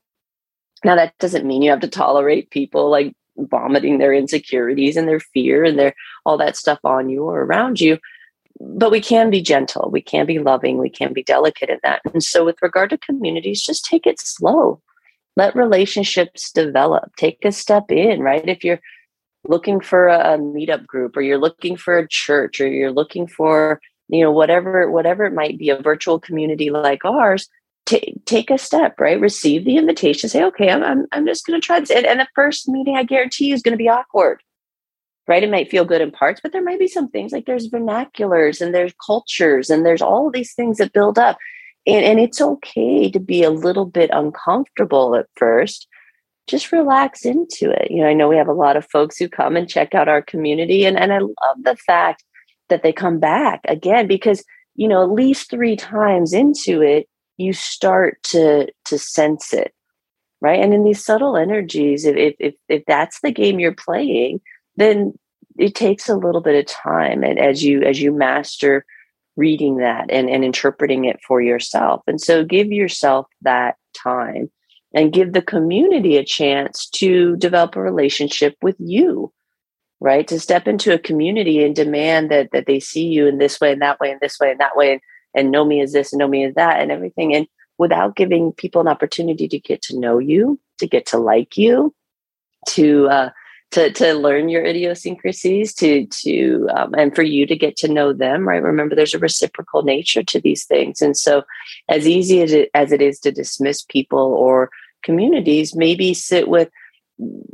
Now 0.85 0.95
that 0.95 1.17
doesn't 1.19 1.45
mean 1.45 1.61
you 1.61 1.71
have 1.71 1.79
to 1.81 1.87
tolerate 1.87 2.51
people 2.51 2.89
like 2.89 3.13
vomiting 3.37 3.97
their 3.97 4.13
insecurities 4.13 4.95
and 4.95 5.07
their 5.07 5.19
fear 5.19 5.63
and 5.63 5.79
their 5.79 5.95
all 6.25 6.37
that 6.37 6.55
stuff 6.55 6.79
on 6.83 7.09
you 7.09 7.23
or 7.23 7.41
around 7.41 7.81
you 7.81 7.97
but 8.59 8.91
we 8.91 9.01
can 9.01 9.31
be 9.31 9.41
gentle 9.41 9.89
we 9.91 10.01
can 10.01 10.25
be 10.27 10.37
loving 10.37 10.77
we 10.77 10.89
can 10.89 11.13
be 11.13 11.23
delicate 11.23 11.69
in 11.69 11.79
that. 11.83 12.01
And 12.13 12.21
so 12.21 12.45
with 12.45 12.61
regard 12.61 12.91
to 12.91 12.97
communities 12.97 13.63
just 13.63 13.85
take 13.85 14.05
it 14.05 14.19
slow 14.19 14.81
let 15.35 15.55
relationships 15.55 16.51
develop. 16.51 17.15
Take 17.15 17.43
a 17.43 17.51
step 17.51 17.85
in 17.89 18.21
right? 18.21 18.47
If 18.47 18.63
you're 18.63 18.79
looking 19.47 19.79
for 19.81 20.07
a, 20.07 20.37
meetup 20.37 20.85
group 20.85 21.17
or 21.17 21.21
you're 21.21 21.37
looking 21.37 21.75
for 21.75 21.97
a 21.97 22.07
church 22.07 22.61
or 22.61 22.67
you're 22.67 22.91
looking 22.91 23.27
for 23.27 23.81
you 24.09 24.21
know 24.23 24.31
whatever 24.31 24.89
whatever 24.89 25.25
it 25.25 25.33
might 25.33 25.57
be 25.57 25.69
a 25.69 25.81
virtual 25.81 26.19
community 26.19 26.69
like 26.69 27.03
ours 27.05 27.47
t- 27.85 28.21
take 28.25 28.49
a 28.49 28.57
step 28.57 28.99
right? 28.99 29.19
Receive 29.19 29.65
the 29.65 29.77
invitation. 29.77 30.29
Say 30.29 30.43
okay 30.43 30.69
i'm, 30.69 30.83
I'm, 30.83 31.07
I'm 31.11 31.25
just 31.25 31.45
going 31.45 31.59
to 31.59 31.65
try 31.65 31.79
this. 31.79 31.91
And, 31.91 32.05
and 32.05 32.19
the 32.19 32.27
first 32.35 32.67
meeting 32.69 32.95
i 32.95 33.03
guarantee 33.03 33.47
you 33.47 33.53
is 33.53 33.61
going 33.61 33.73
to 33.73 33.83
be 33.83 33.89
awkward 33.89 34.41
right? 35.25 35.41
It 35.41 35.49
might 35.49 35.71
feel 35.71 35.85
good 35.85 36.01
in 36.01 36.11
parts 36.11 36.41
but 36.41 36.51
there 36.51 36.63
might 36.63 36.79
be 36.79 36.87
some 36.87 37.09
things 37.09 37.31
like 37.31 37.45
there's 37.45 37.69
vernaculars 37.69 38.61
and 38.61 38.73
there's 38.73 38.93
cultures 39.05 39.69
and 39.69 39.85
there's 39.85 40.01
all 40.01 40.29
these 40.29 40.53
things 40.53 40.77
that 40.77 40.93
build 40.93 41.17
up 41.17 41.37
and, 41.85 42.05
and 42.05 42.19
it's 42.19 42.41
okay 42.41 43.09
to 43.09 43.19
be 43.19 43.43
a 43.43 43.49
little 43.49 43.85
bit 43.85 44.09
uncomfortable 44.13 45.15
at 45.15 45.27
first. 45.35 45.87
Just 46.47 46.71
relax 46.71 47.25
into 47.25 47.71
it. 47.71 47.89
You 47.89 48.01
know, 48.01 48.07
I 48.07 48.13
know 48.13 48.27
we 48.27 48.35
have 48.35 48.49
a 48.49 48.53
lot 48.53 48.75
of 48.75 48.89
folks 48.89 49.17
who 49.17 49.29
come 49.29 49.55
and 49.55 49.69
check 49.69 49.95
out 49.95 50.09
our 50.09 50.21
community, 50.21 50.85
and, 50.85 50.97
and 50.97 51.13
I 51.13 51.19
love 51.19 51.57
the 51.61 51.77
fact 51.77 52.23
that 52.69 52.83
they 52.83 52.91
come 52.91 53.19
back 53.19 53.61
again 53.67 54.07
because, 54.07 54.43
you 54.75 54.87
know, 54.87 55.03
at 55.03 55.11
least 55.11 55.49
three 55.49 55.75
times 55.75 56.33
into 56.33 56.81
it, 56.81 57.07
you 57.37 57.53
start 57.53 58.21
to 58.23 58.67
to 58.85 58.97
sense 58.97 59.53
it 59.53 59.73
right 60.41 60.59
and 60.59 60.73
in 60.73 60.83
these 60.83 61.03
subtle 61.03 61.35
energies 61.37 62.05
if 62.05 62.35
if 62.39 62.53
if 62.69 62.83
that's 62.85 63.19
the 63.21 63.31
game 63.31 63.59
you're 63.59 63.73
playing 63.73 64.39
then 64.77 65.13
it 65.57 65.75
takes 65.75 66.09
a 66.09 66.15
little 66.15 66.41
bit 66.41 66.59
of 66.59 66.65
time 66.65 67.23
and 67.23 67.39
as 67.39 67.63
you 67.63 67.81
as 67.83 68.01
you 68.01 68.11
master 68.11 68.85
reading 69.35 69.77
that 69.77 70.09
and, 70.09 70.29
and 70.29 70.43
interpreting 70.43 71.05
it 71.05 71.19
for 71.27 71.41
yourself. 71.41 72.01
And 72.07 72.21
so 72.21 72.43
give 72.43 72.67
yourself 72.67 73.27
that 73.41 73.75
time 73.95 74.51
and 74.93 75.13
give 75.13 75.33
the 75.33 75.41
community 75.41 76.17
a 76.17 76.25
chance 76.25 76.87
to 76.89 77.35
develop 77.37 77.75
a 77.75 77.81
relationship 77.81 78.55
with 78.61 78.75
you, 78.79 79.31
right? 79.99 80.27
To 80.27 80.39
step 80.39 80.67
into 80.67 80.93
a 80.93 80.99
community 80.99 81.63
and 81.63 81.75
demand 81.75 82.29
that 82.29 82.51
that 82.51 82.67
they 82.67 82.79
see 82.79 83.05
you 83.05 83.27
in 83.27 83.39
this 83.39 83.59
way 83.59 83.71
and 83.71 83.81
that 83.81 83.99
way 83.99 84.11
and 84.11 84.19
this 84.19 84.39
way 84.39 84.51
and 84.51 84.59
that 84.59 84.75
way 84.75 84.93
and, 84.93 85.01
and 85.35 85.51
know 85.51 85.65
me 85.65 85.81
as 85.81 85.93
this 85.93 86.13
and 86.13 86.19
know 86.19 86.27
me 86.27 86.43
as 86.43 86.53
that 86.55 86.79
and 86.79 86.91
everything. 86.91 87.33
And 87.33 87.47
without 87.79 88.15
giving 88.15 88.51
people 88.53 88.81
an 88.81 88.87
opportunity 88.87 89.47
to 89.47 89.59
get 89.59 89.81
to 89.83 89.99
know 89.99 90.19
you, 90.19 90.59
to 90.77 90.87
get 90.87 91.07
to 91.07 91.17
like 91.17 91.57
you, 91.57 91.93
to 92.69 93.07
uh, 93.09 93.29
to 93.73 93.91
to 93.91 94.13
learn 94.13 94.49
your 94.49 94.63
idiosyncrasies 94.63 95.73
to 95.73 96.05
to 96.07 96.69
um, 96.75 96.93
and 96.95 97.15
for 97.15 97.23
you 97.23 97.45
to 97.47 97.55
get 97.55 97.75
to 97.77 97.87
know 97.87 98.13
them 98.13 98.47
right? 98.47 98.61
Remember 98.61 98.95
there's 98.95 99.15
a 99.15 99.19
reciprocal 99.19 99.81
nature 99.81 100.23
to 100.23 100.39
these 100.39 100.65
things. 100.65 101.01
And 101.01 101.17
so 101.17 101.43
as 101.89 102.07
easy 102.07 102.41
as 102.41 102.53
it, 102.53 102.69
as 102.73 102.91
it 102.91 103.01
is 103.01 103.19
to 103.21 103.31
dismiss 103.31 103.83
people 103.83 104.19
or 104.19 104.69
communities 105.03 105.75
maybe 105.75 106.13
sit 106.13 106.47
with 106.47 106.69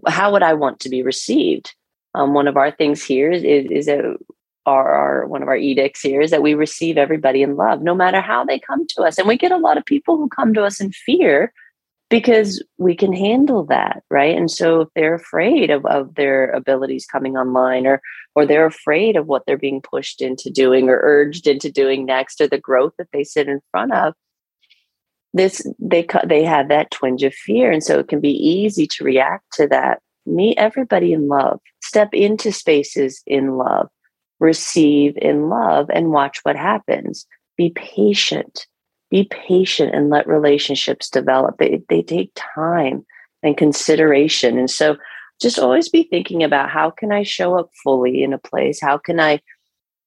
how 0.08 0.32
would 0.32 0.44
i 0.44 0.54
want 0.54 0.80
to 0.82 0.90
be 0.90 1.02
received? 1.02 1.74
Um, 2.16 2.34
one 2.34 2.48
of 2.48 2.58
our 2.58 2.72
things 2.72 3.04
here 3.04 3.32
is, 3.32 3.44
is 3.44 3.86
that 3.86 4.04
our, 4.66 4.92
our 4.94 5.28
one 5.28 5.42
of 5.42 5.48
our 5.48 5.56
edicts 5.56 6.02
here 6.02 6.22
is 6.22 6.32
that 6.32 6.42
we 6.42 6.54
receive 6.54 6.98
everybody 6.98 7.42
in 7.42 7.56
love 7.56 7.82
no 7.82 7.96
matter 7.96 8.20
how 8.20 8.44
they 8.44 8.60
come 8.60 8.86
to 8.88 9.04
us. 9.04 9.18
And 9.18 9.28
we 9.28 9.38
get 9.38 9.52
a 9.52 9.58
lot 9.58 9.78
of 9.78 9.86
people 9.86 10.18
who 10.18 10.28
come 10.28 10.54
to 10.54 10.64
us 10.64 10.82
in 10.82 10.92
fear 10.92 11.54
because 12.10 12.64
we 12.78 12.96
can 12.96 13.14
handle 13.14 13.66
that 13.66 14.04
right? 14.10 14.36
And 14.36 14.50
so 14.50 14.82
if 14.82 14.90
they're 14.96 15.16
afraid 15.16 15.70
of, 15.70 15.86
of 15.86 16.16
their 16.16 16.50
abilities 16.52 17.06
coming 17.06 17.38
online 17.38 17.86
or 17.86 18.02
or 18.36 18.46
they're 18.46 18.66
afraid 18.66 19.16
of 19.16 19.28
what 19.28 19.44
they're 19.46 19.58
being 19.58 19.82
pushed 19.82 20.22
into 20.22 20.50
doing 20.50 20.90
or 20.90 21.00
urged 21.02 21.48
into 21.48 21.72
doing 21.72 22.06
next 22.06 22.42
or 22.42 22.48
the 22.48 22.60
growth 22.60 22.94
that 22.98 23.10
they 23.14 23.24
sit 23.24 23.48
in 23.48 23.60
front 23.72 23.94
of 23.94 24.14
this 25.34 25.66
they 25.80 26.06
they 26.26 26.44
have 26.44 26.70
that 26.70 26.92
twinge 26.92 27.24
of 27.24 27.34
fear. 27.34 27.72
And 27.72 27.84
so 27.84 28.00
it 28.00 28.08
can 28.08 28.20
be 28.20 28.32
easy 28.32 28.88
to 28.88 29.04
react 29.04 29.46
to 29.54 29.68
that. 29.68 30.02
Meet 30.26 30.58
everybody 30.58 31.14
in 31.14 31.28
love. 31.28 31.60
Step 31.82 32.10
into 32.14 32.52
spaces 32.52 33.22
in 33.26 33.58
love. 33.58 33.90
Receive 34.40 35.18
in 35.18 35.50
love 35.50 35.90
and 35.94 36.12
watch 36.12 36.40
what 36.44 36.56
happens. 36.56 37.26
Be 37.58 37.72
patient 37.72 38.66
be 39.10 39.26
patient 39.26 39.94
and 39.94 40.10
let 40.10 40.28
relationships 40.28 41.10
develop. 41.10 41.58
They, 41.58 41.82
they 41.90 42.02
take 42.02 42.32
time 42.36 43.06
and 43.44 43.58
consideration. 43.58 44.58
And 44.58 44.70
so 44.70 44.98
just 45.42 45.60
always 45.60 45.90
be 45.90 46.04
thinking 46.04 46.44
about 46.44 46.70
how 46.70 46.90
can 46.90 47.12
I 47.12 47.24
show 47.24 47.58
up 47.58 47.70
fully 47.84 48.24
in 48.24 48.34
a 48.34 48.38
place? 48.38 48.80
How 48.82 48.98
can 48.98 49.20
I 49.20 49.42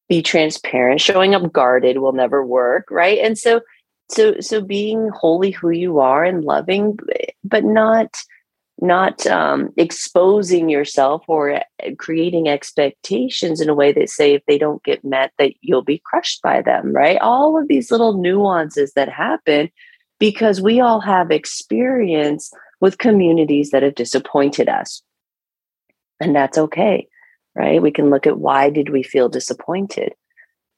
be 0.09 0.23
transparent? 0.23 1.01
Showing 1.01 1.35
up 1.35 1.53
guarded 1.53 1.99
will 1.99 2.13
never 2.13 2.45
work, 2.45 2.87
right? 2.91 3.19
And 3.19 3.39
so 3.39 3.61
so 4.11 4.39
so 4.41 4.61
being 4.61 5.09
wholly 5.09 5.51
who 5.51 5.71
you 5.71 6.01
are 6.01 6.25
and 6.25 6.45
loving 6.45 6.99
but 7.45 7.65
not 7.65 8.15
not 8.81 9.27
um, 9.27 9.71
exposing 9.77 10.69
yourself 10.69 11.23
or 11.29 11.55
uh, 11.55 11.61
creating 11.99 12.49
expectations 12.49 13.61
in 13.61 13.69
a 13.69 13.75
way 13.75 13.93
that 13.93 14.09
say 14.09 14.35
if 14.35 14.43
they 14.47 14.59
don't 14.59 14.83
get 14.83 15.05
met 15.05 15.33
that 15.39 15.53
you'll 15.61 15.85
be 15.85 16.03
crushed 16.05 16.43
by 16.43 16.63
them 16.63 16.93
right? 16.93 17.19
All 17.21 17.61
of 17.61 17.69
these 17.69 17.91
little 17.91 18.15
nuances 18.15 18.93
that 18.95 19.09
happen 19.09 19.71
because 20.19 20.61
we 20.61 20.81
all 20.81 21.01
have 21.01 21.31
experience 21.31 22.53
with 22.81 22.99
communities 22.99 23.71
that 23.71 23.83
have 23.83 23.95
disappointed 23.95 24.69
us. 24.69 25.03
And 26.21 26.35
that's 26.35 26.59
okay 26.59 27.09
right? 27.55 27.83
We 27.83 27.91
can 27.91 28.11
look 28.11 28.27
at 28.27 28.39
why 28.39 28.71
did 28.71 28.89
we 28.89 29.03
feel 29.03 29.29
disappointed 29.29 30.15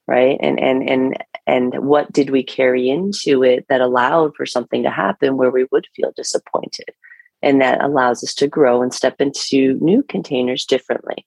right? 0.07 0.37
And 0.41 0.61
and 0.61 0.89
and 0.89 1.17
and 1.47 1.87
what 1.87 2.13
did 2.13 2.31
we 2.31 2.43
carry 2.43 2.89
into 2.89 3.43
it 3.43 3.67
that 3.69 3.81
allowed 3.81 4.35
for 4.37 4.47
something 4.47 4.83
to 4.83 4.91
happen 4.91 5.37
where 5.37 5.51
we 5.51 5.67
would 5.71 5.87
feel 5.95 6.13
disappointed 6.15 6.91
and 7.45 7.61
that 7.61 7.83
allows 7.83 8.25
us 8.25 8.35
to 8.35 8.49
grow 8.49 8.83
and 8.83 8.93
step 8.93 9.21
into 9.21 9.75
new 9.81 10.03
containers 10.03 10.65
differently. 10.65 11.27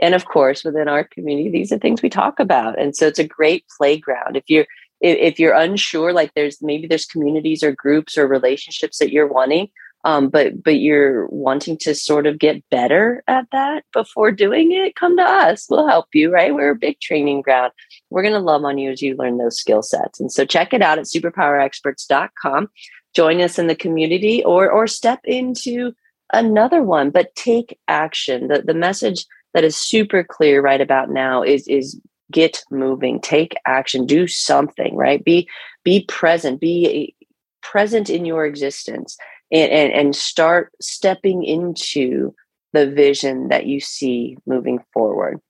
And 0.00 0.14
of 0.14 0.24
course, 0.24 0.64
within 0.64 0.88
our 0.88 1.04
community, 1.04 1.50
these 1.50 1.70
are 1.70 1.78
things 1.78 2.02
we 2.02 2.08
talk 2.08 2.40
about. 2.40 2.80
And 2.80 2.96
so 2.96 3.06
it's 3.06 3.18
a 3.18 3.26
great 3.26 3.64
playground. 3.76 4.36
If 4.36 4.44
you're 4.48 4.66
if 5.00 5.38
you're 5.38 5.54
unsure, 5.54 6.12
like 6.12 6.32
there's 6.34 6.60
maybe 6.60 6.88
there's 6.88 7.06
communities 7.06 7.62
or 7.62 7.72
groups 7.72 8.18
or 8.18 8.26
relationships 8.26 8.98
that 8.98 9.12
you're 9.12 9.28
wanting, 9.28 9.68
um, 10.04 10.28
but 10.28 10.62
but 10.62 10.78
you're 10.78 11.26
wanting 11.26 11.76
to 11.78 11.94
sort 11.94 12.26
of 12.26 12.38
get 12.38 12.68
better 12.70 13.22
at 13.28 13.46
that 13.52 13.84
before 13.92 14.32
doing 14.32 14.72
it, 14.72 14.96
come 14.96 15.16
to 15.16 15.22
us. 15.22 15.66
We'll 15.68 15.86
help 15.86 16.06
you, 16.14 16.32
right? 16.32 16.54
We're 16.54 16.70
a 16.70 16.76
big 16.76 17.00
training 17.00 17.42
ground. 17.42 17.72
We're 18.10 18.22
going 18.22 18.34
to 18.34 18.40
love 18.40 18.64
on 18.64 18.78
you 18.78 18.90
as 18.90 19.02
you 19.02 19.16
learn 19.16 19.38
those 19.38 19.58
skill 19.58 19.82
sets. 19.82 20.18
And 20.18 20.32
so 20.32 20.44
check 20.44 20.72
it 20.72 20.82
out 20.82 20.98
at 20.98 21.04
superpowerexperts.com 21.04 22.70
join 23.18 23.40
us 23.40 23.58
in 23.58 23.66
the 23.66 23.74
community 23.74 24.44
or 24.44 24.70
or 24.70 24.86
step 24.86 25.18
into 25.24 25.92
another 26.32 26.84
one 26.84 27.10
but 27.10 27.34
take 27.34 27.76
action. 27.88 28.46
The, 28.46 28.62
the 28.62 28.74
message 28.86 29.26
that 29.54 29.64
is 29.64 29.76
super 29.76 30.22
clear 30.22 30.60
right 30.62 30.80
about 30.80 31.10
now 31.10 31.42
is 31.42 31.66
is 31.66 32.00
get 32.30 32.62
moving 32.70 33.20
take 33.20 33.56
action 33.66 34.06
do 34.06 34.28
something 34.28 34.94
right? 34.94 35.24
Be 35.24 35.48
be 35.82 36.04
present 36.04 36.60
be 36.60 37.16
present 37.60 38.08
in 38.08 38.24
your 38.24 38.46
existence 38.46 39.18
and, 39.50 39.72
and 39.72 39.92
and 39.92 40.14
start 40.14 40.70
stepping 40.80 41.42
into 41.42 42.32
the 42.72 42.88
vision 42.88 43.48
that 43.48 43.66
you 43.66 43.80
see 43.80 44.36
moving 44.46 44.78
forward. 44.92 45.40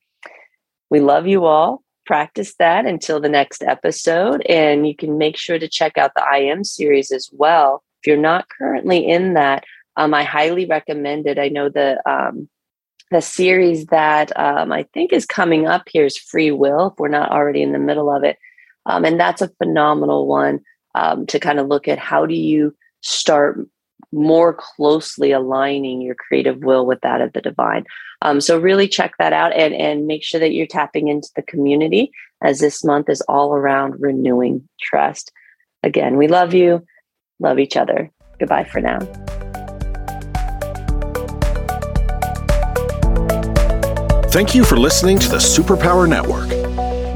We 0.89 1.01
love 1.01 1.27
you 1.27 1.45
all 1.45 1.83
practice 2.09 2.55
that 2.59 2.87
until 2.87 3.21
the 3.21 3.29
next 3.29 3.63
episode. 3.63 4.41
And 4.49 4.89
you 4.89 4.97
can 4.97 5.19
make 5.19 5.37
sure 5.37 5.59
to 5.59 5.69
check 5.69 5.99
out 5.99 6.13
the 6.17 6.25
I 6.25 6.39
Am 6.39 6.65
series 6.65 7.13
as 7.13 7.29
well. 7.33 7.85
If 8.01 8.07
you're 8.07 8.17
not 8.17 8.49
currently 8.49 9.07
in 9.07 9.35
that, 9.35 9.65
um, 9.97 10.15
I 10.15 10.25
highly 10.25 10.65
recommend 10.65 11.27
it. 11.27 11.39
I 11.39 11.49
know 11.49 11.69
the 11.69 12.01
um, 12.11 12.49
the 13.11 13.21
series 13.21 13.87
that 13.87 14.33
um, 14.39 14.73
I 14.73 14.85
think 14.95 15.13
is 15.13 15.27
coming 15.27 15.67
up 15.67 15.83
here 15.87 16.07
is 16.07 16.17
Free 16.17 16.51
Will. 16.51 16.89
If 16.89 16.95
we're 16.99 17.09
not 17.09 17.31
already 17.31 17.63
in 17.63 17.73
the 17.73 17.79
middle 17.79 18.11
of 18.11 18.25
it, 18.25 18.39
um, 18.87 19.05
and 19.05 19.21
that's 19.21 19.43
a 19.43 19.53
phenomenal 19.59 20.27
one 20.27 20.61
um, 20.95 21.27
to 21.27 21.39
kind 21.39 21.59
of 21.59 21.67
look 21.67 21.89
at 21.89 21.99
how 21.99 22.25
do 22.25 22.35
you 22.35 22.75
start 23.03 23.67
more 24.13 24.55
closely 24.55 25.33
aligning 25.33 26.01
your 26.01 26.15
creative 26.15 26.59
will 26.59 26.87
with 26.87 27.01
that 27.03 27.21
of 27.21 27.33
the 27.33 27.41
divine. 27.41 27.85
Um, 28.23 28.41
so 28.41 28.59
really 28.59 28.89
check 28.89 29.15
that 29.19 29.33
out 29.33 29.53
and, 29.53 29.75
and 29.75 30.07
make 30.07 30.25
sure 30.25 30.41
that 30.41 30.53
you're 30.53 30.67
tapping 30.67 31.09
into 31.09 31.29
the 31.37 31.43
community 31.43 32.11
as 32.43 32.61
this 32.61 32.85
month 32.85 33.09
is 33.09 33.21
all 33.23 33.55
around 33.55 34.01
renewing 34.01 34.69
trust. 34.81 35.33
Again, 35.83 36.17
we 36.17 36.29
love 36.29 36.55
you, 36.55 36.85
love 37.39 37.59
each 37.59 37.77
other. 37.77 38.11
Goodbye 38.39 38.65
for 38.65 38.81
now. 38.81 38.99
Thank 44.31 44.55
you 44.55 44.63
for 44.63 44.77
listening 44.77 45.19
to 45.21 45.29
the 45.29 45.39
Superpower 45.39 46.09
Network. 46.09 46.49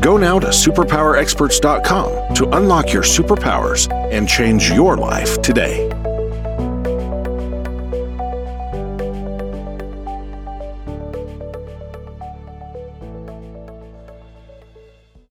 Go 0.00 0.16
now 0.16 0.38
to 0.40 0.48
superpowerexperts.com 0.48 2.34
to 2.34 2.56
unlock 2.56 2.92
your 2.92 3.02
superpowers 3.02 3.92
and 4.10 4.28
change 4.28 4.70
your 4.72 4.96
life 4.96 5.40
today. 5.42 5.91